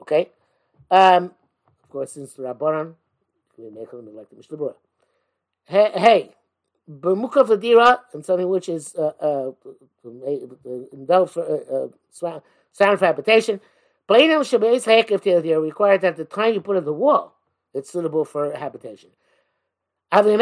Okay. 0.00 0.30
Um, 0.90 1.32
of 1.82 1.88
course, 1.90 2.12
since 2.12 2.34
the 2.34 2.42
Rabbanon, 2.42 2.94
we 3.56 3.70
make 3.70 3.90
them 3.90 4.16
like 4.16 4.30
the 4.30 4.36
Mishnah. 4.36 4.74
Hey, 5.68 6.30
B'mukav 6.90 7.48
Ladira, 7.48 8.00
and 8.12 8.24
something 8.24 8.48
which 8.48 8.68
is 8.68 8.94
uh, 8.94 9.12
uh, 9.20 9.52
for 11.26 11.44
uh, 11.44 11.74
uh, 12.26 12.40
sound 12.72 12.98
for 12.98 13.04
habitation. 13.04 13.60
Plainum 14.06 14.40
Shabbat 14.42 15.06
Hekif 15.06 15.42
they 15.42 15.52
are 15.52 15.60
required 15.60 16.00
that 16.00 16.16
the 16.16 16.24
time 16.24 16.54
you 16.54 16.60
put 16.62 16.76
up 16.76 16.84
the 16.86 16.92
wall, 16.92 17.34
it's 17.74 17.90
suitable 17.92 18.24
for 18.24 18.52
habitation. 18.54 19.10
But 20.10 20.26
if 20.26 20.40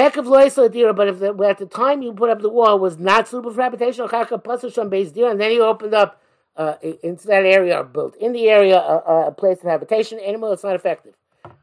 the, 1.18 1.46
at 1.48 1.58
the 1.58 1.66
time 1.66 2.02
you 2.02 2.12
put 2.12 2.30
up 2.30 2.40
the 2.40 2.48
wall 2.48 2.78
was 2.78 2.98
not 2.98 3.26
suitable 3.26 3.52
for 3.52 3.60
habitation, 3.60 4.04
and 4.04 5.40
then 5.40 5.52
you 5.52 5.64
opened 5.64 5.94
up 5.94 6.22
uh, 6.56 6.74
into 7.02 7.26
that 7.26 7.44
area 7.44 7.80
or 7.80 7.84
built 7.84 8.14
in 8.16 8.32
the 8.32 8.48
area 8.48 8.78
a, 8.78 9.26
a 9.26 9.32
place 9.32 9.58
of 9.58 9.64
habitation, 9.64 10.20
animal, 10.20 10.52
it's 10.52 10.62
not 10.62 10.76
effective. 10.76 11.14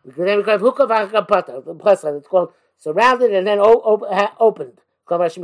Because 0.06 0.26
then 0.26 0.38
we 0.38 0.44
call 0.44 0.56
it 0.56 0.62
Hukavakapata, 0.62 1.64
the 1.64 1.74
plus 1.74 2.04
it's 2.04 2.28
called 2.28 2.52
surrounded 2.84 3.34
and 3.34 3.48
then 3.48 3.60
opened. 3.62 4.80
Because 5.08 5.36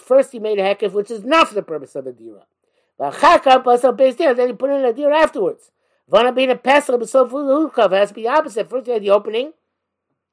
first 0.00 0.32
he 0.32 0.38
made 0.38 0.58
a 0.58 0.62
hekef, 0.62 0.92
which 0.92 1.10
is 1.10 1.24
not 1.24 1.48
for 1.48 1.54
the 1.54 1.62
purpose 1.62 1.94
of 1.96 2.06
a 2.06 2.12
dira. 2.12 2.42
Then 2.98 3.12
he 4.48 4.52
put 4.54 4.70
in 4.70 4.84
a 4.84 4.92
dira 4.92 5.16
afterwards. 5.16 5.70
Vana 6.08 6.32
being 6.32 6.50
a 6.50 6.56
pesel, 6.56 6.98
but 6.98 7.08
so 7.08 7.24
has 7.90 8.08
to 8.08 8.14
be 8.14 8.26
opposite. 8.28 8.68
First 8.68 8.88
you 8.88 8.92
had 8.92 9.02
the 9.02 9.10
opening 9.10 9.52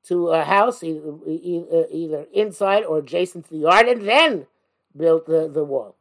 to 0.07 0.29
a 0.29 0.43
house, 0.43 0.83
either, 0.83 1.85
either 1.91 2.25
inside 2.33 2.83
or 2.83 2.97
adjacent 2.97 3.45
to 3.45 3.51
the 3.51 3.59
yard, 3.59 3.87
and 3.87 4.07
then 4.07 4.47
built 4.97 5.27
the, 5.27 5.47
the 5.47 5.63
wall. 5.63 5.95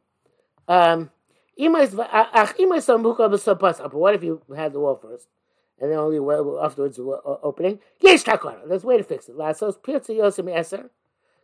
Um, 0.67 1.11
but 1.57 1.77
what 3.93 4.15
if 4.15 4.23
you 4.23 4.41
had 4.55 4.73
the 4.73 4.79
wall 4.79 4.95
first? 4.95 5.27
And 5.81 5.91
then 5.91 5.97
only 5.97 6.17
afterwards 6.61 6.99
uh, 6.99 7.09
uh, 7.09 7.37
opening. 7.43 7.79
Yes, 7.99 8.23
takara. 8.23 8.67
There's 8.67 8.83
a 8.83 8.87
way 8.87 8.97
to 8.97 9.03
fix 9.03 9.29
it. 9.29 9.37
Lasos 9.37 9.77
pirtza 9.77 10.09
yosim 10.09 10.53
eser. 10.53 10.89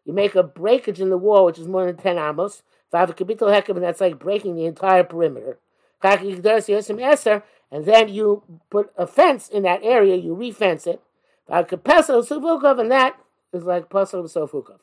You 0.05 0.13
make 0.13 0.35
a 0.35 0.43
breakage 0.43 1.01
in 1.01 1.09
the 1.09 1.17
wall, 1.17 1.45
which 1.45 1.59
is 1.59 1.67
more 1.67 1.85
than 1.85 1.97
ten 1.97 2.17
amos. 2.17 2.63
Five 2.91 3.15
kapitel 3.15 3.49
hekev, 3.49 3.75
and 3.75 3.83
that's 3.83 4.01
like 4.01 4.19
breaking 4.19 4.55
the 4.55 4.65
entire 4.65 5.03
perimeter. 5.03 5.57
and 6.03 7.85
then 7.85 8.09
you 8.09 8.43
put 8.69 8.91
a 8.97 9.07
fence 9.07 9.49
in 9.49 9.63
that 9.63 9.79
area. 9.83 10.15
You 10.15 10.35
refence 10.35 10.85
it. 10.85 11.01
Five 11.47 11.67
kapesel 11.67 12.27
sufukov, 12.27 12.79
and 12.79 12.91
that 12.91 13.17
is 13.53 13.63
like 13.63 13.89
pasel 13.89 14.23
sofukov. 14.23 14.79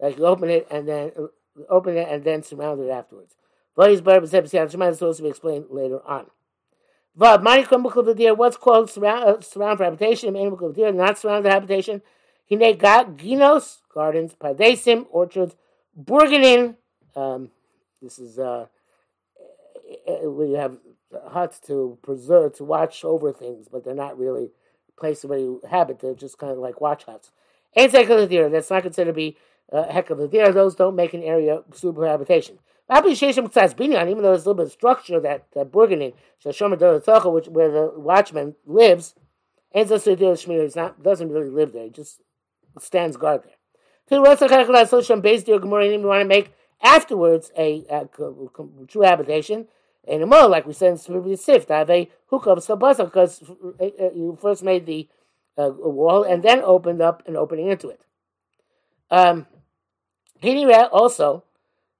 Like 0.00 0.18
you 0.18 0.26
open 0.26 0.50
it 0.50 0.66
and 0.70 0.88
then 0.88 1.12
uh, 1.18 1.26
open 1.68 1.96
it 1.96 2.08
and 2.08 2.24
then 2.24 2.42
surround 2.42 2.80
it 2.80 2.90
afterwards. 2.90 3.34
Siyat 3.78 4.90
is 4.90 4.98
supposed 4.98 5.18
to 5.18 5.22
be 5.22 5.28
explained 5.28 5.66
later 5.70 6.00
on. 6.06 6.26
Vav, 7.18 7.42
Manikam 7.42 7.84
Mukhavdir, 7.84 8.36
what's 8.36 8.58
called 8.58 8.90
surround, 8.90 9.24
uh, 9.24 9.40
surround 9.40 9.78
for 9.78 9.84
habitation, 9.84 10.34
Main 10.34 10.50
Mukhavdir, 10.50 10.94
not 10.94 11.18
surrounded 11.18 11.50
habitation. 11.50 12.02
Hine 12.50 12.76
Ginos, 12.76 13.78
gardens, 13.92 14.34
Padesim, 14.34 15.06
orchards, 15.10 15.56
Burganin, 15.98 16.76
um, 17.16 17.50
this 18.02 18.18
is 18.18 18.38
uh, 18.38 18.66
uh, 20.06 20.12
where 20.30 20.46
you 20.46 20.56
have 20.56 20.76
huts 21.28 21.58
to 21.60 21.98
preserve, 22.02 22.54
to 22.56 22.64
watch 22.64 23.04
over 23.04 23.32
things, 23.32 23.66
but 23.70 23.82
they're 23.82 23.94
not 23.94 24.18
really 24.18 24.50
places 24.98 25.24
where 25.24 25.38
you 25.38 25.62
habit, 25.68 26.00
they're 26.00 26.14
just 26.14 26.38
kind 26.38 26.52
of 26.52 26.58
like 26.58 26.80
watch 26.80 27.04
huts. 27.04 27.30
Ain't 27.74 27.92
that's 27.92 28.70
not 28.70 28.82
considered 28.82 29.10
to 29.10 29.14
be 29.14 29.36
uh, 29.72 29.84
heck 29.84 30.10
of 30.10 30.20
a 30.20 30.28
deer, 30.28 30.52
those 30.52 30.74
don't 30.74 30.94
make 30.94 31.14
an 31.14 31.22
area 31.22 31.62
suitable 31.72 32.04
habitation. 32.04 32.58
Even 34.08 34.22
though 34.22 34.30
there's 34.30 34.46
a 34.46 34.50
little 34.50 34.64
bit 34.64 34.66
of 34.66 34.72
structure 34.72 35.18
that, 35.20 35.46
that 35.54 35.72
Burgundy, 35.72 36.14
which 37.32 37.48
where 37.48 37.70
the 37.70 37.92
watchman 37.96 38.54
lives, 38.64 39.14
and 39.72 39.88
He's 40.64 40.76
not 40.76 41.02
doesn't 41.02 41.30
really 41.30 41.50
live 41.50 41.72
there, 41.72 41.84
he 41.84 41.90
just 41.90 42.20
stands 42.78 43.16
guard 43.16 43.42
there. 43.44 43.52
Name 45.90 46.00
you 46.02 46.06
want 46.06 46.22
to 46.22 46.28
make 46.28 46.52
afterwards 46.80 47.50
a, 47.58 47.84
a, 47.90 48.06
true 48.86 49.02
habitation, 49.02 49.66
and 50.06 50.22
a 50.22 50.26
more 50.26 50.46
like 50.46 50.66
we 50.66 50.72
said 50.72 50.92
in 50.92 51.36
Sif, 51.36 51.66
to 51.66 51.74
have 51.74 51.90
a 51.90 52.08
hook 52.26 52.46
of 52.46 52.62
because 53.06 53.42
uh, 53.80 53.84
uh, 53.84 54.12
you 54.14 54.38
first 54.40 54.62
made 54.62 54.86
the 54.86 55.08
uh, 55.58 55.70
wall 55.70 56.22
and 56.22 56.42
then 56.42 56.60
opened 56.60 57.00
up 57.00 57.26
an 57.26 57.36
opening 57.36 57.68
into 57.68 57.88
it. 57.88 58.00
Um, 59.10 59.46
also, 60.92 61.44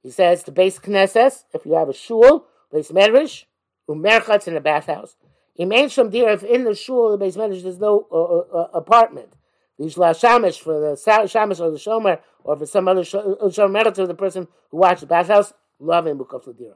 he 0.07 0.13
says 0.13 0.45
the 0.45 0.53
base 0.53 0.79
Knesses, 0.79 1.43
if 1.53 1.67
you 1.67 1.75
have 1.75 1.89
a 1.89 1.93
shul, 1.93 2.47
base 2.73 2.93
medrash, 2.93 3.43
umerchatz 3.91 4.47
in 4.47 4.57
a 4.57 4.61
bathhouse. 4.61 5.17
Imain 5.59 5.87
shom 5.87 6.13
dir, 6.13 6.29
if 6.29 6.45
in 6.45 6.63
the 6.63 6.77
shul, 6.77 7.11
the 7.11 7.19
base 7.19 7.37
medrash, 7.37 7.65
there's 7.65 7.81
no 7.81 8.07
uh, 8.13 8.57
uh, 8.57 8.61
uh 8.63 8.71
apartment. 8.73 9.33
The 9.81 9.87
shamish 9.87 10.61
for 10.61 10.79
the 10.79 10.93
shamish 10.95 11.59
or 11.59 11.73
the 11.73 11.77
shomer, 11.77 12.21
or 12.45 12.57
for 12.57 12.67
some 12.67 12.87
other 12.87 13.01
shomer 13.01 13.93
to 13.93 14.07
the 14.07 14.15
person 14.15 14.47
who 14.71 14.77
watches 14.77 15.01
the 15.01 15.07
bathhouse, 15.09 15.53
love 15.81 16.07
him 16.07 16.19
because 16.19 16.47
of 16.47 16.57
dira. 16.57 16.75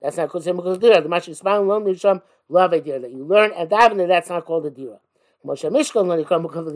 That's 0.00 0.16
not 0.16 0.28
called 0.28 0.44
because 0.44 0.78
dira. 0.78 1.00
The 1.00 1.08
mashik 1.08 1.34
span 1.34 1.66
lom 1.66 1.84
nisham 1.86 2.22
love 2.48 2.72
a 2.72 2.80
dira 2.80 3.00
that 3.00 3.10
you 3.10 3.24
learn 3.24 3.50
and 3.56 3.68
daven 3.68 4.06
that's 4.06 4.28
not 4.28 4.44
called 4.44 4.66
a 4.66 4.70
dira. 4.70 5.00
Moshe 5.44 5.68
Mishkan 5.68 6.06
when 6.06 6.20
you 6.20 6.24
come 6.24 6.42
because 6.42 6.72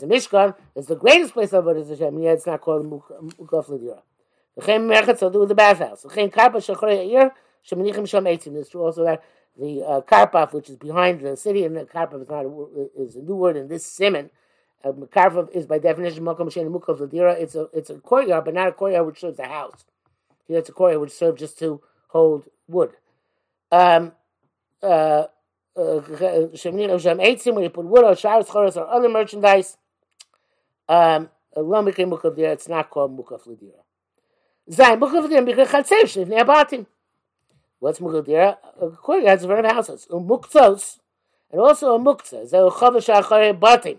the 0.00 0.06
Mishkan 0.06 0.56
is 0.74 0.86
the 0.86 0.96
greatest 0.96 1.32
place 1.32 1.52
of 1.52 1.68
is 1.76 1.90
Hashem. 1.90 2.18
Yet 2.18 2.34
it's 2.34 2.46
not 2.46 2.60
called 2.60 2.90
mukaf 2.90 4.02
dira. 4.58 4.66
V'chein 4.66 4.86
merchet, 4.86 5.32
do 5.32 5.46
the 5.46 5.54
bathhouse. 5.54 6.04
V'chein 6.04 6.32
karpa 6.32 6.56
shachrei 6.56 6.96
ha'ir, 6.98 7.32
shemenichim 7.66 8.08
sham 8.08 8.24
eitzim. 8.24 8.56
It's 8.56 8.74
the 9.58 9.82
uh, 9.82 10.00
karpaf, 10.00 10.52
which 10.52 10.70
is 10.70 10.76
behind 10.76 11.20
the 11.20 11.36
city, 11.36 11.64
and 11.64 11.76
the 11.76 11.84
karpaf 11.84 12.22
is 12.22 12.28
not 12.28 12.44
a, 12.46 12.88
is 12.96 13.16
a 13.16 13.22
new 13.22 13.34
word 13.34 13.56
in 13.56 13.68
this 13.68 13.84
simon. 13.84 14.30
Uh, 14.84 14.92
karpaf 14.92 15.50
is 15.50 15.66
by 15.66 15.78
definition 15.78 16.24
makom 16.24 16.50
shen 16.52 16.70
mukov 16.70 17.00
ladira. 17.00 17.38
It's 17.38 17.54
a 17.54 17.68
it's 17.72 17.90
a 17.90 17.98
courtyard, 17.98 18.44
but 18.44 18.54
not 18.54 18.68
a 18.68 18.72
courtyard 18.72 19.06
which 19.06 19.20
serves 19.20 19.38
a 19.38 19.46
house. 19.46 19.84
Here 20.48 20.58
it's 20.58 20.68
a 20.68 20.72
courtyard 20.72 21.00
which 21.02 21.12
serves 21.12 21.38
just 21.40 21.58
to 21.58 21.82
hold 22.08 22.48
wood. 22.66 22.92
Um, 23.70 24.12
uh, 24.82 25.26
uh, 25.74 26.00
when 26.00 26.78
you 26.78 27.70
put 27.72 27.84
wood 27.86 28.04
or 28.04 28.16
showers, 28.16 28.46
choros, 28.46 28.76
or 28.76 28.86
other 28.88 29.08
merchandise, 29.08 29.78
um, 30.88 31.30
it's 31.56 32.68
not 32.68 32.90
called 32.90 33.16
mukaf 33.16 33.46
ladira. 33.46 33.82
Zayin 34.70 34.98
Mukhavdir 35.00 35.44
Mikra 35.46 35.66
Chatzev 35.66 36.26
Abatim. 36.28 36.86
What's 37.80 37.98
Mukhavdir? 37.98 38.56
Uh, 38.80 38.86
according 38.86 39.26
to 39.26 39.46
the 39.46 39.68
houses. 39.68 40.06
Umuktzos, 40.10 40.98
and 41.50 41.60
also 41.60 41.94
a 41.94 41.98
muktzah. 41.98 42.50
Zeh 42.50 42.72
Chavash 42.72 43.12
Achare 43.12 43.58
Batim. 43.58 43.98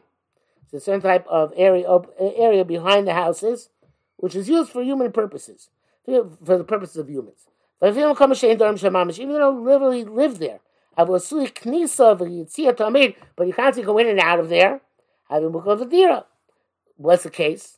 It's 0.63 0.74
a 0.74 0.79
certain 0.79 1.01
type 1.01 1.27
of 1.27 1.53
area 1.55 1.86
area 2.20 2.65
behind 2.65 3.08
the 3.08 3.13
houses, 3.13 3.70
which 4.17 4.36
is 4.36 4.50
used 4.50 4.72
for 4.72 4.82
human 4.82 5.12
purposes, 5.12 5.70
for 6.05 6.58
the 6.58 6.63
purposes 6.63 6.98
of 6.98 7.10
humans. 7.10 7.48
But 7.79 7.89
if 7.89 7.96
you 7.96 8.01
don't 8.01 8.17
come 8.17 8.32
Even 8.32 9.36
though 9.36 9.51
literally 9.51 10.03
live 10.05 10.39
there, 10.39 10.60
but 10.96 11.08
you 13.48 13.53
can't 13.53 13.86
go 13.86 13.98
in 13.98 14.08
and 14.08 14.20
out 14.20 14.39
of 14.39 14.50
there. 14.50 14.82
What's 16.96 17.24
the 17.24 17.29
case? 17.29 17.77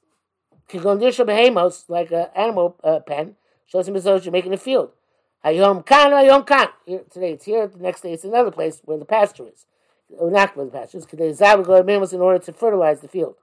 Kigondisha 0.69 1.25
behemos, 1.25 1.86
like 1.88 2.12
an 2.12 2.27
animal 2.36 2.75
uh, 2.84 3.00
pen, 3.00 3.36
shows 3.65 3.88
him 3.88 4.00
though 4.00 4.15
you're 4.15 4.31
making 4.31 4.53
a 4.53 4.57
field. 4.57 4.91
Hayom 5.43 5.86
kan, 5.86 6.12
hayom 6.12 6.45
kan. 6.45 6.69
Today 6.86 7.34
it's 7.34 7.45
here, 7.45 7.67
the 7.67 7.77
next 7.79 8.01
day 8.01 8.13
it's 8.13 8.24
another 8.24 8.51
place 8.51 8.81
where 8.86 8.98
the 8.98 9.05
pasture 9.05 9.48
is. 9.48 9.65
Or 10.17 10.31
not 10.31 10.55
where 10.55 10.65
the 10.65 10.72
pasture 10.72 10.98
is. 10.98 11.05
Because 11.05 11.39
behemos 11.39 12.13
in 12.13 12.22
order 12.22 12.39
to 12.39 12.53
fertilize 12.53 13.01
the 13.01 13.07
field. 13.07 13.36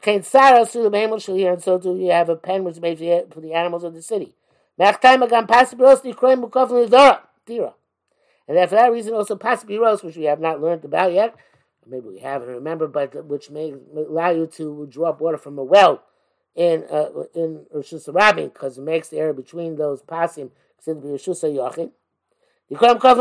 Kain 0.00 0.22
Sarah 0.22 0.66
Sula 0.66 0.90
Behemos 0.90 1.24
shall 1.24 1.34
hear, 1.34 1.52
and 1.54 1.62
so 1.62 1.78
do 1.78 1.96
you 1.96 2.10
have 2.10 2.28
a 2.28 2.36
pen 2.36 2.62
which 2.62 2.74
is 2.74 2.80
made 2.80 2.98
for 3.32 3.40
the 3.40 3.54
animals 3.54 3.84
of 3.84 3.94
the 3.94 4.02
city. 4.02 4.34
Machtaim 4.78 5.26
agam 5.26 5.46
pasibiros 5.46 6.02
nikroim 6.02 6.44
mukov 6.44 6.68
nidora. 6.70 7.20
Tira. 7.46 7.74
And 8.46 8.56
then 8.56 8.68
for 8.68 8.74
that 8.74 8.92
reason 8.92 9.14
also 9.14 9.36
pasibiros, 9.36 10.04
which 10.04 10.16
we 10.16 10.24
have 10.24 10.40
not 10.40 10.60
learned 10.60 10.84
about 10.84 11.12
yet, 11.12 11.34
maybe 11.86 12.06
we 12.06 12.18
haven't 12.18 12.48
remembered, 12.48 12.92
but 12.92 13.24
which 13.24 13.50
may 13.50 13.72
allow 13.96 14.30
you 14.30 14.46
to 14.46 14.86
draw 14.90 15.08
up 15.08 15.20
water 15.20 15.38
from 15.38 15.58
a 15.58 15.64
well 15.64 16.02
in 16.54 16.84
uh, 16.90 17.10
in 17.34 17.66
Rosh 17.72 17.92
Hashanah 17.92 18.52
because 18.52 18.78
it 18.78 18.82
makes 18.82 19.08
the 19.08 19.18
area 19.18 19.34
between 19.34 19.76
those 19.76 20.02
pasim 20.02 20.50
considered 20.84 21.02
to 21.02 21.08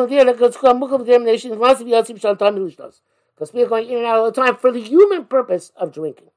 there, 0.07 0.25
because 0.25 0.55
examination 0.55 1.59
wants 1.59 1.79
to 1.79 1.85
be 1.85 1.91
Because 1.91 3.53
we 3.53 3.63
are 3.63 3.67
going 3.67 3.89
in 3.89 3.97
and 3.97 4.05
out 4.05 4.19
all 4.19 4.31
the 4.31 4.41
time 4.41 4.57
for 4.57 4.71
the 4.71 4.81
human 4.81 5.25
purpose 5.25 5.71
of 5.75 5.93
drinking. 5.93 6.29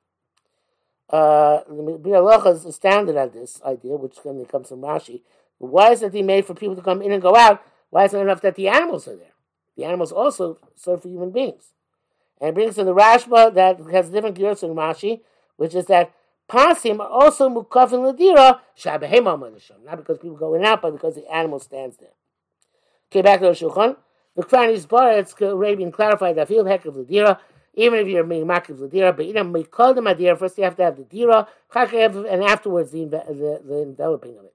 Uh, 1.09 1.61
the 1.69 1.99
Bir 2.03 2.51
is 2.51 2.65
astounded 2.65 3.17
at 3.17 3.33
this 3.33 3.61
idea, 3.65 3.97
which 3.97 4.17
then 4.25 4.45
comes 4.47 4.69
from 4.69 4.81
Rashi. 4.81 5.23
Why 5.59 5.93
is 5.93 6.03
it 6.03 6.13
made 6.25 6.45
for 6.45 6.55
people 6.55 6.77
to 6.77 6.83
come 6.83 7.01
in 7.01 7.13
and 7.13 7.23
go 7.23 7.37
out? 7.37 7.63
Why 7.91 8.05
is 8.05 8.15
it 8.15 8.19
enough 8.19 8.41
that 8.41 8.57
the 8.57 8.69
animals 8.69 9.07
are 9.07 9.17
there? 9.17 9.33
The 9.77 9.85
animals 9.85 10.11
also 10.11 10.59
serve 10.75 11.03
for 11.03 11.09
human 11.09 11.31
beings. 11.31 11.73
And 12.41 12.51
it 12.51 12.55
brings 12.55 12.75
to 12.75 12.85
the 12.85 12.95
Rashba 12.95 13.55
that 13.55 13.79
has 13.93 14.11
different 14.11 14.37
gears 14.37 14.63
in 14.63 14.71
Rashi, 14.71 15.21
which 15.57 15.75
is 15.75 15.87
that 15.87 16.13
Pasim 16.49 17.01
are 17.01 17.09
also 17.09 17.49
mukafin 17.49 18.15
ladira 18.15 18.61
shabehema 18.77 19.39
manisham. 19.39 19.85
Not 19.85 19.97
because 19.99 20.19
people 20.19 20.37
go 20.37 20.55
in 20.55 20.61
and 20.61 20.67
out, 20.67 20.83
but 20.83 20.93
because 20.93 21.15
the 21.15 21.27
animal 21.33 21.59
stands 21.59 21.97
there. 21.97 22.11
Okay, 23.11 23.23
back 23.23 23.41
to 23.41 23.47
the 23.47 23.53
Shulchan. 23.53 23.97
The 24.37 24.43
Krani's 24.43 24.87
bar, 24.87 25.13
it's 25.13 25.35
Arabian 25.41 25.91
clarified 25.91 26.37
that 26.37 26.49
field 26.49 26.69
heck 26.69 26.85
of 26.85 26.95
ladira. 26.95 27.39
even 27.77 28.01
if 28.01 28.09
you're 28.09 28.25
being 28.25 28.47
makiv 28.47 28.79
ladira, 28.79 29.15
but 29.15 29.27
you 29.27 29.33
know, 29.33 29.45
we 29.45 29.65
call 29.65 29.95
them 29.95 30.07
adira. 30.07 30.39
First, 30.39 30.59
you 30.59 30.65
have 30.65 30.77
to 30.77 30.85
have 30.85 30.97
the 30.97 31.05
dira, 31.05 31.47
and 31.75 32.43
afterwards 32.43 32.91
the, 32.91 33.05
the, 33.05 33.63
the 33.65 33.83
enveloping 33.83 34.39
of 34.39 34.45
it, 34.45 34.55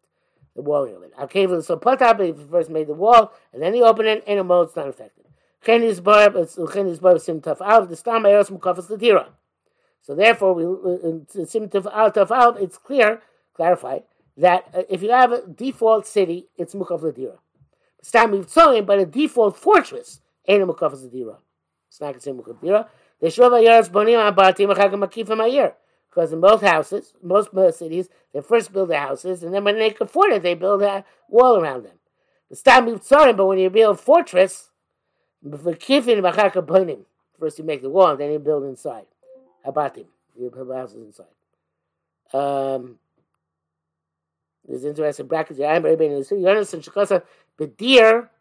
the 0.55 0.61
walling 0.61 0.95
of 0.95 1.03
it. 1.03 1.13
Okay, 1.21 1.47
so 1.61 1.77
put 1.77 2.01
if 2.01 2.19
you 2.19 2.47
first 2.49 2.69
made 2.69 2.87
the 2.87 2.93
wall, 2.93 3.31
and 3.53 3.61
then 3.61 3.75
you 3.75 3.85
open 3.85 4.07
it, 4.07 4.23
in 4.25 4.37
a 4.37 4.61
it's 4.61 4.75
not 4.75 4.87
affected. 4.87 5.25
Chen 5.63 5.83
is 5.83 6.01
barb, 6.01 6.35
it's 6.35 6.57
chen 6.73 6.87
is 6.87 6.99
barb 6.99 7.19
sim 7.21 7.41
taf 7.41 7.61
alv, 7.61 7.89
the 7.89 7.95
stam 7.95 8.25
eros 8.25 8.49
mukafas 8.49 8.89
ladira. 8.89 9.27
So 10.01 10.15
therefore, 10.15 10.53
we 10.53 10.63
in 10.63 11.27
alv 11.35 12.13
taf 12.13 12.31
alv, 12.31 12.57
it's 12.57 12.77
clear, 12.77 13.21
clarified 13.53 14.03
that 14.37 14.67
uh, 14.73 14.83
if 14.89 15.03
you 15.03 15.11
have 15.11 15.31
a 15.31 15.45
default 15.47 16.07
city, 16.07 16.47
it's 16.57 16.73
mukaf 16.73 17.01
ladira. 17.01 17.37
Stam 18.01 18.31
mivtzoim, 18.31 18.85
but 18.85 18.99
a 18.99 19.05
default 19.05 19.57
fortress, 19.57 20.21
ain't 20.47 20.63
a 20.63 20.65
mukafas 20.65 21.07
ladira. 21.07 21.37
It's 21.87 22.01
not 22.01 22.13
considered 22.13 22.41
mukaf 22.41 22.57
ladira. 22.61 22.87
The. 23.19 23.27
Because 26.09 26.33
in 26.33 26.41
both 26.41 26.61
houses, 26.61 27.13
most 27.21 27.53
most 27.53 27.77
cities, 27.77 28.09
they 28.33 28.41
first 28.41 28.73
build 28.73 28.89
their 28.89 28.99
houses, 28.99 29.43
and 29.43 29.53
then 29.53 29.63
when 29.63 29.77
they 29.77 29.91
can 29.91 30.07
afford 30.07 30.33
it, 30.33 30.41
they 30.41 30.55
build 30.55 30.81
a 30.81 31.05
wall 31.29 31.57
around 31.57 31.83
them. 31.83 31.99
The 32.49 32.55
Stam 32.55 32.87
Mitzarim, 32.87 33.37
but 33.37 33.45
when 33.45 33.59
you 33.59 33.69
build 33.69 33.95
a 33.95 33.97
fortress, 33.97 34.71
first 35.43 35.89
you 37.59 37.63
make 37.63 37.81
the 37.81 37.89
wall, 37.89 38.09
and 38.09 38.19
then 38.19 38.31
you 38.31 38.39
build 38.39 38.63
inside. 38.65 39.05
Abatim. 39.65 40.05
You 40.37 40.49
build 40.49 40.71
houses 40.73 41.05
inside. 41.05 41.25
Um, 42.33 42.97
there's 44.67 44.85
interesting 44.85 45.27
the. 45.27 46.25
You 46.31 46.47
understand? 46.47 47.23
The 47.57 47.67
deer, 47.67 48.31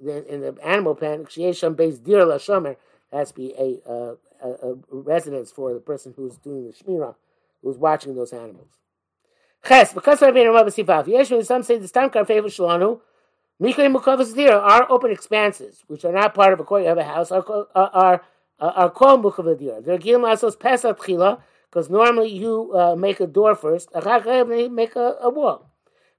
in 0.00 0.40
the 0.40 0.56
animal 0.62 0.94
pen, 0.94 1.24
Shiyesham 1.24 1.76
based 1.76 2.04
deer 2.04 2.24
la 2.24 2.36
shomer 2.36 2.76
has 3.12 3.30
to 3.30 3.34
be 3.34 3.54
a, 3.58 3.90
a, 3.90 4.16
a, 4.42 4.76
residence 4.90 5.50
for 5.50 5.74
the 5.74 5.80
person 5.80 6.14
who's 6.16 6.36
doing 6.38 6.64
the 6.64 6.72
shmirah, 6.72 7.16
who's 7.62 7.76
watching 7.76 8.14
those 8.14 8.32
animals. 8.32 8.68
Ches, 9.66 9.92
because 9.92 10.22
I've 10.22 10.32
been 10.32 10.46
a 10.46 10.52
Rabbi 10.52 10.70
Sifav, 10.70 11.06
Yeshua, 11.06 11.44
some 11.44 11.62
say 11.62 11.76
the 11.76 11.86
Stamkar 11.86 12.26
favor 12.26 12.48
Shalanu, 12.48 13.00
Mikra 13.60 13.94
Mukavas 13.94 14.34
Dira 14.34 14.58
are 14.58 14.90
open 14.90 15.10
expanses, 15.10 15.82
which 15.86 16.04
are 16.04 16.12
not 16.12 16.32
part 16.34 16.52
of 16.52 16.60
a 16.60 16.64
court, 16.64 16.82
you 16.82 16.88
have 16.88 16.96
a 16.96 17.04
house, 17.04 17.30
are, 17.30 17.44
are, 17.74 18.22
because 21.70 21.88
normally 21.88 22.28
you 22.28 22.72
uh, 22.74 22.94
make 22.94 23.20
a 23.20 23.26
door 23.26 23.54
first, 23.54 23.88
make 23.94 24.96
a, 24.96 25.16
a 25.20 25.30
wall. 25.30 25.70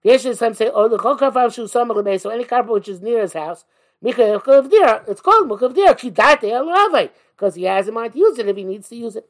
Some 0.04 0.54
say, 0.56 0.72
oh, 0.74 2.18
so 2.18 2.30
any 2.30 2.44
carpet 2.44 2.72
which 2.72 2.88
is 2.90 3.02
near 3.02 3.22
his 3.22 3.34
house, 3.34 3.66
it's 4.02 5.22
called 5.22 5.50
Mukavdir, 5.50 7.10
because 7.36 7.56
he 7.56 7.64
has 7.64 7.88
in 7.88 7.94
mind 7.94 8.14
to 8.14 8.20
use 8.20 8.40
it 8.40 8.48
if 8.48 8.58
he 8.58 8.64
needs 8.64 8.90
to 8.90 8.96
use 8.96 9.16
it. 9.16 9.30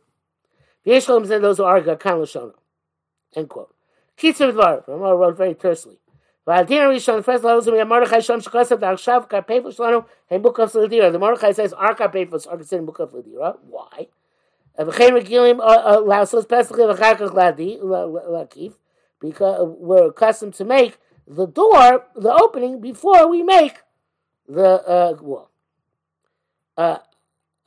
Those 0.86 1.58
who 1.58 1.64
argue. 1.64 1.92
End 3.36 3.50
quote. 3.50 3.76
Kitzur 4.18 4.52
Dvar, 4.54 4.88
Ramah 4.88 5.16
wrote 5.16 5.38
very 5.38 5.56
tersely. 5.56 6.00
The 6.46 7.86
Mordechai 11.20 11.52
says 11.52 11.74
our 11.74 11.94
are 12.48 12.58
considered. 12.58 13.56
Why? 13.70 14.08
Ladi, 17.34 17.78
Lakif, 17.82 18.74
because 19.20 19.76
we're 19.78 20.08
accustomed 20.08 20.54
to 20.56 20.66
make 20.66 20.98
the 21.28 21.46
door, 21.46 22.06
the 22.16 22.34
opening, 22.34 22.82
before 22.82 23.28
we 23.28 23.44
make 23.44 23.76
the 24.48 24.82
uh, 24.82 25.16
wall. 25.22 25.52
Uh, 26.76 26.98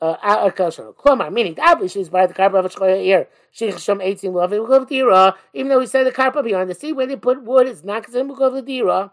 uh, 0.04 0.50
Klomar, 0.52 1.32
meaning 1.32 1.56
obviously 1.62 2.02
is 2.02 2.10
by 2.10 2.26
the 2.26 2.34
carpa 2.34 2.64
of 2.64 2.82
a 2.82 2.98
here. 2.98 3.28
Shisham 3.54 4.02
eighteen 4.02 4.34
loving 4.34 4.66
dira. 4.86 5.36
Even 5.54 5.70
though 5.70 5.80
we 5.80 5.88
said 5.88 6.06
the 6.06 6.12
carpa 6.12 6.44
beyond 6.44 6.70
the 6.70 6.76
sea, 6.76 6.94
when 6.94 7.10
they 7.10 7.16
put 7.16 7.44
wood, 7.44 7.68
it's 7.68 7.84
not 7.84 8.04
considered 8.04 8.28
mukov 8.28 8.66
dira. 8.66 9.12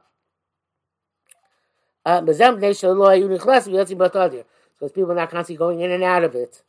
Bezem 2.06 2.58
bnei 2.58 2.70
shelo 2.70 3.08
ayu 3.08 3.28
nichlas 3.28 3.68
v'yotzim 3.68 3.98
batadir. 3.98 4.44
Because 4.74 4.92
people 4.92 5.12
are 5.12 5.16
not 5.16 5.30
constantly 5.30 5.56
going 5.56 5.80
in 5.80 5.90
and 5.90 6.04
out 6.04 6.24
of 6.24 6.34
it. 6.34 6.62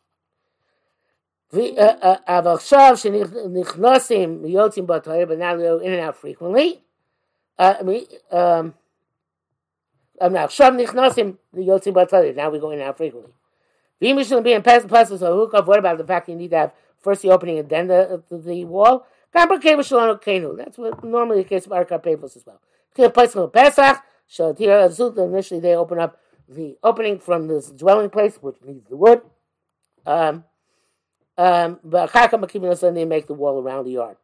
אבל 1.53 2.53
עכשיו 2.53 2.93
שנכנסים 2.95 4.41
ויוצאים 4.43 4.87
באותו 4.87 5.11
but 5.27 5.37
now 5.37 5.55
they're 5.55 5.81
in 5.81 5.93
and 5.93 6.01
out 6.01 6.17
frequently. 6.17 6.83
Uh, 7.57 7.75
um, 8.31 8.73
um, 10.21 10.33
now, 10.33 10.47
Shav 10.47 10.75
Nichnasim, 10.75 11.37
the 11.53 11.61
Yotzim 11.61 11.93
Batzadid. 11.93 12.35
Now 12.35 12.51
we're 14.02 14.14
going 14.14 14.26
out 14.26 14.34
frequently. 14.38 14.38
Vim 14.38 14.40
Yishlim 14.40 14.42
being 14.42 14.62
Pesach 14.62 14.90
Pesach 14.90 15.66
What 15.66 15.78
about 15.78 15.98
the 15.98 16.04
fact 16.04 16.28
you 16.28 16.36
need 16.36 16.50
to 16.50 16.56
have 16.56 16.72
first 17.00 17.22
the 17.22 17.30
opening 17.30 17.58
and 17.58 17.68
then 17.68 17.86
the, 17.88 18.22
the, 18.28 18.38
the 18.38 18.64
wall? 18.64 19.06
That's 19.32 19.48
what 20.78 21.04
normally 21.04 21.42
the 21.42 21.48
case 21.48 21.66
of 21.66 21.72
Arkar 21.72 22.02
Pavos 22.02 22.36
as 22.36 22.44
well. 22.46 22.60
Pesach 23.10 23.52
Pesach. 23.52 24.02
Initially, 25.18 25.60
they 25.60 25.74
open 25.74 25.98
up 25.98 26.18
the 26.48 26.76
opening 26.82 27.18
from 27.18 27.48
this 27.48 27.70
dwelling 27.70 28.10
place, 28.10 28.36
which 28.40 28.56
needs 28.64 28.88
the 28.88 28.96
wood. 28.96 29.22
Um, 30.04 30.44
um, 31.38 31.80
but 31.84 32.12
Chaka 32.12 32.38
they 32.92 33.04
make 33.04 33.26
the 33.26 33.34
wall 33.34 33.60
around 33.62 33.84
the 33.84 33.92
yard. 33.92 34.16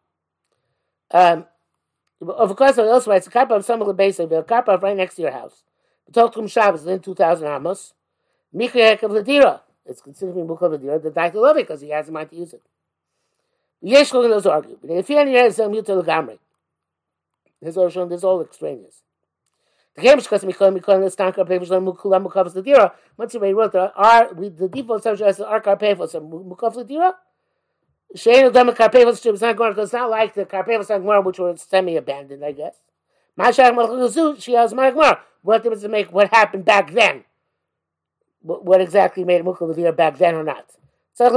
Um, 1.11 1.47
of 2.21 2.55
course, 2.57 2.79
also 2.79 3.11
writes 3.11 3.27
a 3.27 3.31
carpa 3.31 3.53
of 3.53 3.65
some 3.65 3.81
of 3.81 3.87
the 3.87 3.95
base 3.95 4.19
of 4.19 4.31
a 4.33 4.43
carpa 4.43 4.81
right 4.83 4.97
next 4.97 5.15
to 5.15 5.23
your 5.23 5.31
house. 5.31 5.63
The 6.07 6.21
Tolkum 6.21 6.51
Shabbos 6.51 6.87
in 6.87 7.01
2,000 7.01 7.47
Amos. 7.47 7.95
Of 8.53 8.61
Ladira. 8.61 9.61
It's 9.89 10.03
considered 10.03 10.35
to 10.35 10.43
be 10.43 10.47
Mukha 10.47 10.63
Ladira. 10.63 11.03
The 11.03 11.11
Dr. 11.11 11.39
love 11.39 11.57
because 11.57 11.81
he 11.81 11.89
has 11.91 12.09
a 12.09 12.13
mind 12.13 12.31
to 12.31 12.37
use 12.37 12.53
it. 12.53 12.63
Yesh 13.81 14.11
Kogan 14.11 14.29
those 14.29 14.47
argue. 14.47 14.79
But 14.81 14.91
if 14.91 15.09
you 15.09 15.19
any 15.19 15.35
has 15.35 15.57
some 15.57 15.73
Yuta 15.73 16.03
Lagamri. 16.03 16.39
This 17.61 17.71
is 17.71 17.77
all 17.77 18.07
this 18.07 18.23
all 18.23 18.43
extraneous. 18.43 19.03
The 19.97 20.03
game 20.03 20.19
because 20.19 20.45
Mikha 20.45 20.79
Mikha 20.79 21.03
the 21.03 21.11
Stanka 21.11 21.45
papers 21.45 21.71
on 21.71 21.87
Mukula 21.87 22.25
Mukhavas 22.25 22.55
Ladira. 22.55 22.93
Once 23.17 23.35
you 23.35 23.41
wrote 23.41 23.73
there 23.73 23.93
are 23.97 24.33
we 24.35 24.49
the 24.49 24.69
default 24.69 25.03
subject 25.03 25.29
as 25.29 25.41
our 25.41 25.61
Karpevos 25.61 26.15
and 26.15 26.31
Mukhavas 26.31 26.77
Ladira. 26.87 27.15
Shane 28.15 28.53
Dama 28.53 28.73
Karpevos 28.73 29.25
is 29.27 29.41
not 29.41 29.57
going 29.57 29.73
because 29.73 29.89
it's 29.89 29.95
not 29.95 30.11
like 30.11 30.35
the 30.35 30.45
Karpevos 30.45 30.89
Agmar 30.89 31.25
which 31.25 31.39
were 31.39 31.57
semi 31.57 31.97
abandoned, 31.97 32.45
I 32.45 32.53
guess. 32.53 32.77
Mashach 33.39 33.73
Malchuzut, 33.73 34.43
she 34.43 34.53
has 34.53 34.73
Magmar. 34.73 35.19
What 35.43 35.63
difference 35.63 35.83
it 35.83 35.91
make 35.91 36.13
what 36.13 36.29
happened 36.31 36.65
back 36.65 36.93
then? 36.93 37.25
What, 38.43 38.81
exactly 38.81 39.25
made 39.25 39.43
Mukha 39.43 39.97
back 39.97 40.19
then 40.19 40.35
or 40.35 40.45
not? 40.45 40.67
It 41.21 41.33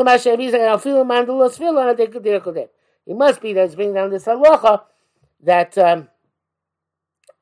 must 3.15 3.41
be 3.41 3.53
that 3.53 3.65
it's 3.65 3.75
bringing 3.75 3.95
down 3.95 4.11
this 4.11 4.25
halacha 4.25 4.83
that 5.43 5.77
um, 5.77 6.07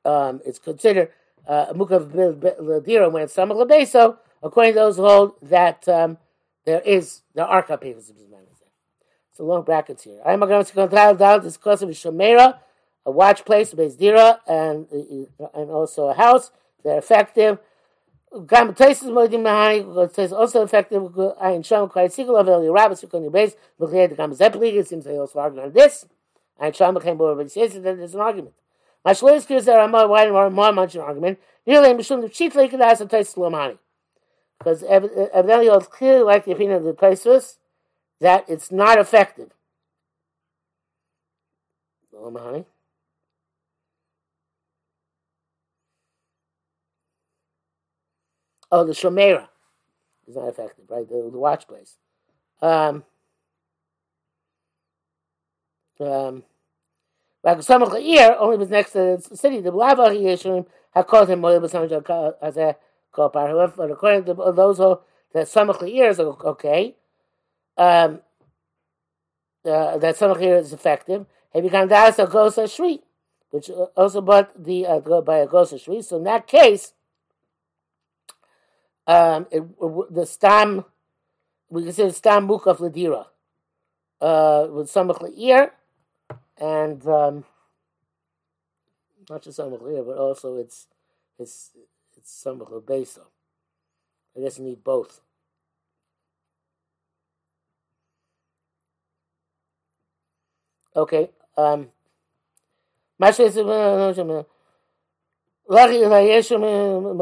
um, 0.06 0.42
it's 0.46 0.60
considered 0.60 1.10
uh, 1.48 1.74
Mukha 1.74 2.00
Ladira 2.62 3.12
when 3.12 3.24
it's 3.24 3.36
Samach 3.36 3.68
Labeso, 3.68 4.18
according 4.42 4.74
to 4.74 4.80
those 4.80 4.98
who 4.98 5.04
hold 5.04 5.34
that 5.42 5.88
um, 5.90 6.18
there 6.66 6.82
is, 6.82 7.22
there 7.36 7.46
are 7.46 7.64
kapivas. 7.64 8.12
So 9.34 9.46
long 9.46 9.64
brackets 9.64 10.04
here. 10.04 10.22
I'm 10.26 10.40
going 10.40 10.66
to 10.66 10.72
control 10.72 11.40
this 11.40 11.58
because 11.58 11.82
of 11.82 11.90
Shomera 11.90 12.60
a 13.06 13.12
watch 13.12 13.46
place, 13.46 13.74
Bezdira, 13.74 14.40
and 14.48 14.88
and 15.54 15.72
also 15.72 16.08
a 16.08 16.14
house. 16.14 16.52
They're 16.84 16.98
effective. 16.98 17.60
Gam 18.32 18.74
moedim 18.74 19.42
mahani 19.42 20.14
says 20.14 20.32
also 20.32 20.62
effective. 20.62 21.18
Ein 21.42 21.64
sham 21.64 21.90
kai 21.90 22.08
sigel 22.08 22.38
of 22.38 22.48
el 22.48 22.72
rabbis 22.72 23.04
on 23.12 23.24
your 23.24 23.32
base. 23.32 23.56
Look 23.80 23.94
at 23.94 24.12
the 24.12 24.16
gam 24.16 24.36
zeplig. 24.36 24.76
It 24.76 24.88
seems 24.88 25.06
they 25.06 25.18
also 25.18 25.40
argue 25.40 25.62
on 25.62 25.74
this. 25.74 26.06
Ein 26.60 26.74
sham 26.74 27.00
came 27.00 27.20
over, 27.20 27.36
but 27.36 27.44
he 27.44 27.50
says 27.50 27.74
that 27.74 27.98
there's 27.98 28.14
an 28.14 28.22
argument. 28.22 28.54
My 29.04 29.14
shlois 29.14 29.50
is 29.50 29.66
there 29.66 29.80
are 29.80 29.88
more 29.88 30.08
wide 30.08 30.32
more 30.32 30.50
more 30.50 30.72
much 30.72 30.94
an 30.94 31.02
argument. 31.02 31.40
Really, 31.66 31.90
mishum 31.90 32.22
the 32.22 32.30
chief 32.30 32.54
like 32.54 32.72
it 32.74 32.80
has 32.80 33.02
a 33.02 33.08
taste 33.08 33.36
lomani. 33.36 33.80
Because 34.60 34.84
evidently 34.84 35.68
it's 35.68 35.88
clearly 35.88 36.24
like 36.24 36.46
the 36.46 36.52
opinion 36.52 36.78
of 36.78 36.84
the 36.84 36.94
Taisus 36.94 37.58
that 38.20 38.46
it's 38.48 38.72
not 38.72 39.00
effective. 39.00 39.52
Lomani. 42.14 42.66
Oh, 48.72 48.84
the 48.84 48.94
Shomera 48.94 49.48
is 50.28 50.36
not 50.36 50.48
effective, 50.48 50.86
right? 50.90 51.08
The, 51.08 51.30
the 51.32 51.38
watch 51.38 51.68
place. 51.68 51.98
Um, 52.62 53.04
um, 56.00 56.44
only 57.44 58.58
was 58.58 58.70
next 58.70 58.92
to 58.92 59.20
the 59.30 59.36
city. 59.36 59.62
The 59.62 59.72
Blava 59.72 60.10
Yeshua 60.10 60.66
had 60.92 61.08
called 61.08 61.30
him 61.30 61.42
Moed 61.42 61.62
Basamaj 61.62 62.34
as 62.42 62.58
a 62.58 62.76
Kopar. 63.14 63.48
However, 63.48 63.92
according 63.92 64.26
to 64.26 64.34
those 64.34 64.78
who 64.78 65.00
that 65.34 65.48
Samach 65.48 65.88
Ear 65.88 66.10
is 66.10 66.20
okay, 66.20 66.96
um, 67.78 68.22
uh, 69.66 69.98
that 69.98 70.16
Samach 70.16 70.42
Ear 70.42 70.58
is 70.58 70.74
effective. 70.74 71.26
He 71.54 71.62
became 71.62 71.88
Das 71.88 72.20
a 72.20 72.26
Gosa 72.26 72.74
Shri, 72.74 73.02
which 73.52 73.70
also 73.96 74.22
bought 74.22 74.64
the 74.64 74.86
uh, 74.86 75.00
by 75.22 75.38
a 75.38 75.48
Gosa 75.48 75.82
Shri. 75.82 76.02
So 76.02 76.18
in 76.18 76.24
that 76.24 76.48
case, 76.48 76.94
um, 79.10 79.48
it, 79.50 79.64
the 80.14 80.26
stam 80.26 80.86
we 81.70 81.84
consider 81.84 82.12
stam 82.12 82.48
mukaf 82.48 82.78
ladira 82.78 83.26
uh, 84.22 84.68
with 84.72 84.88
samach 84.88 85.20
leir, 85.22 85.72
and 86.58 87.06
um, 87.08 87.44
not 89.30 89.42
just 89.42 89.58
samach 89.58 89.82
leir, 89.82 90.04
but 90.04 90.18
also 90.18 90.58
it's 90.58 90.88
it's 91.40 91.72
it's 92.16 92.44
samach 92.46 92.70
lebesa. 92.72 93.26
I 94.38 94.42
guess 94.42 94.60
you 94.60 94.66
need 94.66 94.84
both. 94.84 95.22
Okay. 100.96 101.32
Um, 101.58 101.90
var 105.70 105.90
ye 105.90 106.08
vayesh 106.10 106.52
un 106.52 107.18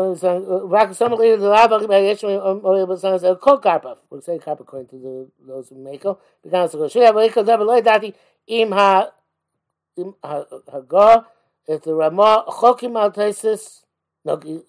var 0.69 0.93
some 0.93 1.21
in 1.21 1.41
la 1.41 1.67
bag 1.67 1.87
da 1.87 1.97
ye 1.97 2.15
shom 2.15 2.63
ol 2.63 2.85
be 2.87 2.95
sanse 2.95 3.39
ko 3.41 3.57
karp 3.57 3.99
for 4.09 4.21
say 4.21 4.39
karp 4.39 4.65
coin 4.65 4.85
to 4.87 4.97
the 4.97 5.27
los 5.45 5.71
make 5.71 6.01
the 6.01 6.49
council 6.49 6.87
shema 6.87 7.11
reko 7.11 7.45
da 7.45 7.55
le 7.57 7.81
daty 7.81 8.13
im 8.47 8.71
ha 8.71 9.11
im 9.97 10.15
ha 10.23 10.45
ga 10.87 11.25
et 11.67 11.85
rama 11.87 12.45
khokimatesis 12.47 13.83
no 14.23 14.37
ki 14.37 14.63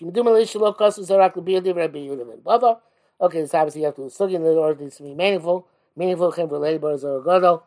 me 0.00 0.10
do 0.10 0.22
malish 0.24 0.54
lo 0.54 0.72
kas 0.72 0.98
zarakle 0.98 1.44
be 1.44 1.60
the 1.60 1.74
rabbi 1.74 1.98
yulem 1.98 2.42
baba. 2.42 2.80
Okay 3.20 3.46
so 3.46 3.58
obviously 3.58 3.82
you 3.82 3.86
have 3.86 3.94
to 3.94 4.02
sugin 4.10 4.42
the 4.42 4.50
order 4.50 4.90
to 4.90 5.02
meaningful 5.02 5.14
meaningful 5.14 5.66
meaningful 5.96 6.32
game 6.32 6.48
laborers 6.48 7.04
or 7.04 7.22
godal 7.22 7.62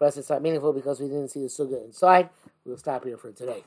For 0.00 0.08
us, 0.08 0.18
it's 0.18 0.30
not 0.30 0.42
meaningful 0.42 0.72
because 0.72 1.00
we 1.00 1.08
didn't 1.08 1.28
see 1.28 1.42
the 1.42 1.48
suga 1.48 1.84
inside. 1.84 2.30
We'll 2.66 2.78
stop 2.78 3.04
here 3.04 3.18
for 3.18 3.32
today. 3.32 3.64